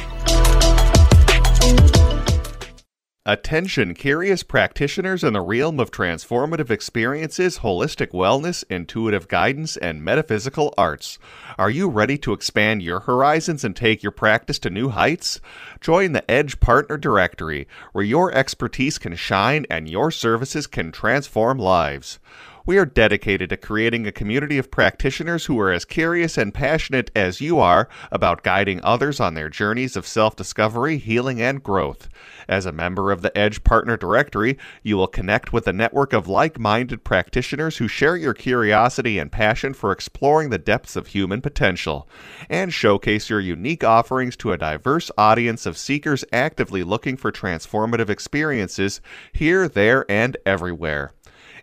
Attention, 3.28 3.96
curious 3.96 4.44
practitioners 4.44 5.24
in 5.24 5.34
the 5.34 5.42
realm 5.42 5.80
of 5.80 5.90
transformative 5.90 6.70
experiences, 6.70 7.58
holistic 7.58 8.12
wellness, 8.12 8.64
intuitive 8.70 9.28
guidance, 9.28 9.78
and 9.78 10.04
metaphysical 10.04 10.72
arts. 10.78 11.18
Are 11.58 11.72
you 11.72 11.90
ready 11.90 12.20
to 12.20 12.34
expand 12.34 12.84
your 12.84 13.00
horizons 13.00 13.64
and 13.64 13.76
take 13.76 14.04
your 14.04 14.12
practice 14.12 14.60
to 14.60 14.70
new 14.70 14.90
heights? 14.90 15.42
Join 15.82 16.12
the 16.12 16.30
Edge 16.30 16.60
Partner 16.60 16.98
Directory, 16.98 17.68
where 17.94 18.06
your 18.06 18.32
expertise 18.32 19.00
can 19.00 19.16
shine 19.16 19.66
and 19.72 19.90
your 19.90 20.12
services 20.12 20.68
can 20.68 20.92
transform 20.92 21.58
lives. 21.58 22.20
We 22.68 22.80
are 22.80 22.86
dedicated 22.86 23.52
to 23.52 23.58
creating 23.58 24.08
a 24.08 24.12
community 24.12 24.58
of 24.58 24.72
practitioners 24.72 25.46
who 25.46 25.60
are 25.60 25.72
as 25.72 25.86
curious 25.86 26.36
and 26.36 26.52
passionate 26.52 27.12
as 27.16 27.40
you 27.40 27.60
are 27.60 27.88
about 28.12 28.42
guiding 28.42 28.82
others 28.84 29.20
on 29.20 29.36
their 29.36 29.50
journeys 29.50 29.96
of 29.96 30.08
self 30.08 30.36
discovery, 30.36 30.98
healing, 30.98 31.40
and 31.40 31.62
growth. 31.62 32.10
As 32.48 32.66
a 32.66 32.72
member 32.72 33.12
of 33.12 33.22
the 33.22 33.38
Edge 33.38 33.64
Partner 33.64 33.98
Directory, 33.98 34.58
you 34.82 34.98
will 34.98 35.06
connect 35.06 35.54
with 35.54 35.68
a 35.68 35.74
network 35.74 36.12
of 36.12 36.28
like 36.28 36.58
minded 36.58 37.04
practitioners 37.04 37.78
who 37.78 37.88
share 37.88 38.18
your 38.18 38.34
curiosity 38.34 39.20
and 39.20 39.32
passion 39.32 39.76
for 39.76 39.92
exploring 39.92 40.50
the 40.50 40.58
depths 40.58 40.96
of 40.96 41.06
human 41.06 41.42
potential, 41.42 42.10
and 42.50 42.74
showcase 42.74 43.30
your 43.30 43.42
unique 43.42 43.84
offerings 43.84 44.36
to 44.38 44.52
a 44.52 44.58
diverse 44.58 45.12
audience 45.20 45.68
of 45.68 45.78
seekers 45.78 46.26
actively 46.34 46.82
looking 46.84 47.16
for 47.16 47.32
transformative 47.32 48.10
experiences 48.10 49.02
here, 49.34 49.68
there, 49.68 50.04
and 50.10 50.36
everywhere. 50.48 51.12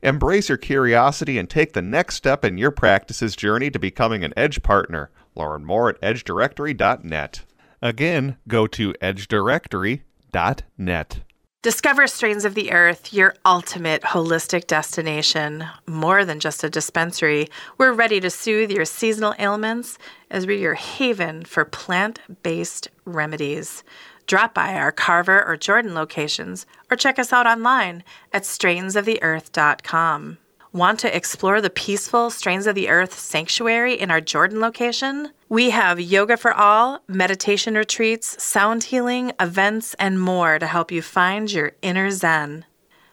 Embrace 0.03 0.49
your 0.49 0.59
curiosity 0.59 1.39
and 1.39 1.49
take 1.49 1.75
the 1.75 1.83
next 1.83 2.17
step 2.17 2.45
in 2.45 2.59
your 2.59 2.73
practice's 2.73 3.37
journey 3.37 3.71
to 3.71 3.79
becoming 3.79 4.25
an 4.25 4.35
Edge 4.37 4.61
partner. 4.63 5.13
Learn 5.37 5.65
more 5.65 5.89
at 5.89 6.01
edgedirectory.net. 6.01 7.45
Again, 7.81 8.37
go 8.49 8.67
to 8.67 8.93
edgedirectory.net. 8.95 11.21
Discover 11.63 12.09
Strains 12.09 12.45
of 12.45 12.57
the 12.57 12.73
Earth, 12.73 13.13
your 13.13 13.37
ultimate 13.47 14.03
holistic 14.03 14.67
destination. 14.67 15.65
More 15.87 16.25
than 16.25 16.41
just 16.41 16.65
a 16.65 16.71
dispensary, 16.71 17.47
we're 17.79 17.93
ready 17.93 18.19
to 18.19 18.31
soothe 18.31 18.73
your 18.73 18.85
seasonal 18.85 19.37
ailments 19.39 19.97
as 20.29 20.45
we're 20.45 20.59
your 20.59 20.75
haven 20.75 21.45
for 21.45 21.65
plant 21.65 22.19
based 22.43 22.89
remedies. 23.05 23.85
Drop 24.27 24.55
by 24.55 24.75
our 24.75 24.93
Carver 24.93 25.45
or 25.47 25.57
Jordan 25.57 25.95
locations 25.95 26.67
or 26.91 26.97
check 26.97 27.19
us 27.19 27.33
out 27.33 27.47
online 27.47 28.05
at 28.33 28.43
strainsoftheearth.com. 28.43 30.39
Want 30.73 31.01
to 31.01 31.15
explore 31.15 31.61
the 31.61 31.69
peaceful 31.69 32.31
Strains 32.31 32.67
of 32.67 32.75
the 32.75 32.89
Earth 32.89 33.19
sanctuary 33.19 33.93
in 33.93 34.11
our 34.11 34.23
Jordan 34.23 34.59
location? 34.61 35.31
We 35.51 35.69
have 35.69 36.01
yoga 36.01 36.39
for 36.39 36.55
all, 36.55 37.03
meditation 37.07 37.75
retreats, 37.75 38.43
sound 38.43 38.85
healing, 38.85 39.33
events, 39.39 39.95
and 39.99 40.19
more 40.19 40.59
to 40.59 40.67
help 40.67 40.91
you 40.91 41.03
find 41.03 41.53
your 41.53 41.73
inner 41.83 42.11
Zen. 42.11 42.65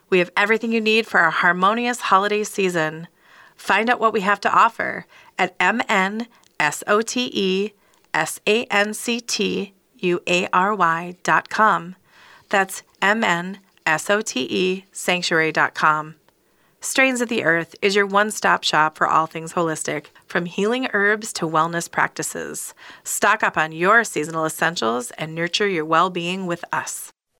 We 0.08 0.20
have 0.20 0.30
everything 0.38 0.72
you 0.72 0.80
need 0.80 1.06
for 1.06 1.20
a 1.20 1.30
harmonious 1.30 2.00
holiday 2.00 2.44
season. 2.44 3.08
Find 3.56 3.90
out 3.90 4.00
what 4.00 4.14
we 4.14 4.22
have 4.22 4.40
to 4.40 4.50
offer 4.50 5.04
at 5.38 5.54
mnsotesanctuary.com. 10.00 11.96
That's 12.48 12.82
M 13.00 13.24
N 13.24 13.58
S 13.86 14.10
O 14.10 14.20
T 14.20 14.46
E 14.50 14.84
sanctuary 14.92 15.52
dot 15.52 15.74
com. 15.74 16.16
Strains 16.82 17.20
of 17.20 17.28
the 17.28 17.44
Earth 17.44 17.74
is 17.82 17.94
your 17.94 18.06
one 18.06 18.30
stop 18.30 18.64
shop 18.64 18.96
for 18.96 19.06
all 19.06 19.26
things 19.26 19.52
holistic, 19.52 20.06
from 20.26 20.46
healing 20.46 20.88
herbs 20.94 21.30
to 21.34 21.44
wellness 21.46 21.90
practices. 21.90 22.74
Stock 23.04 23.42
up 23.42 23.58
on 23.58 23.72
your 23.72 24.02
seasonal 24.02 24.46
essentials 24.46 25.10
and 25.12 25.34
nurture 25.34 25.68
your 25.68 25.84
well 25.84 26.08
being 26.08 26.46
with 26.46 26.64
us. 26.72 27.12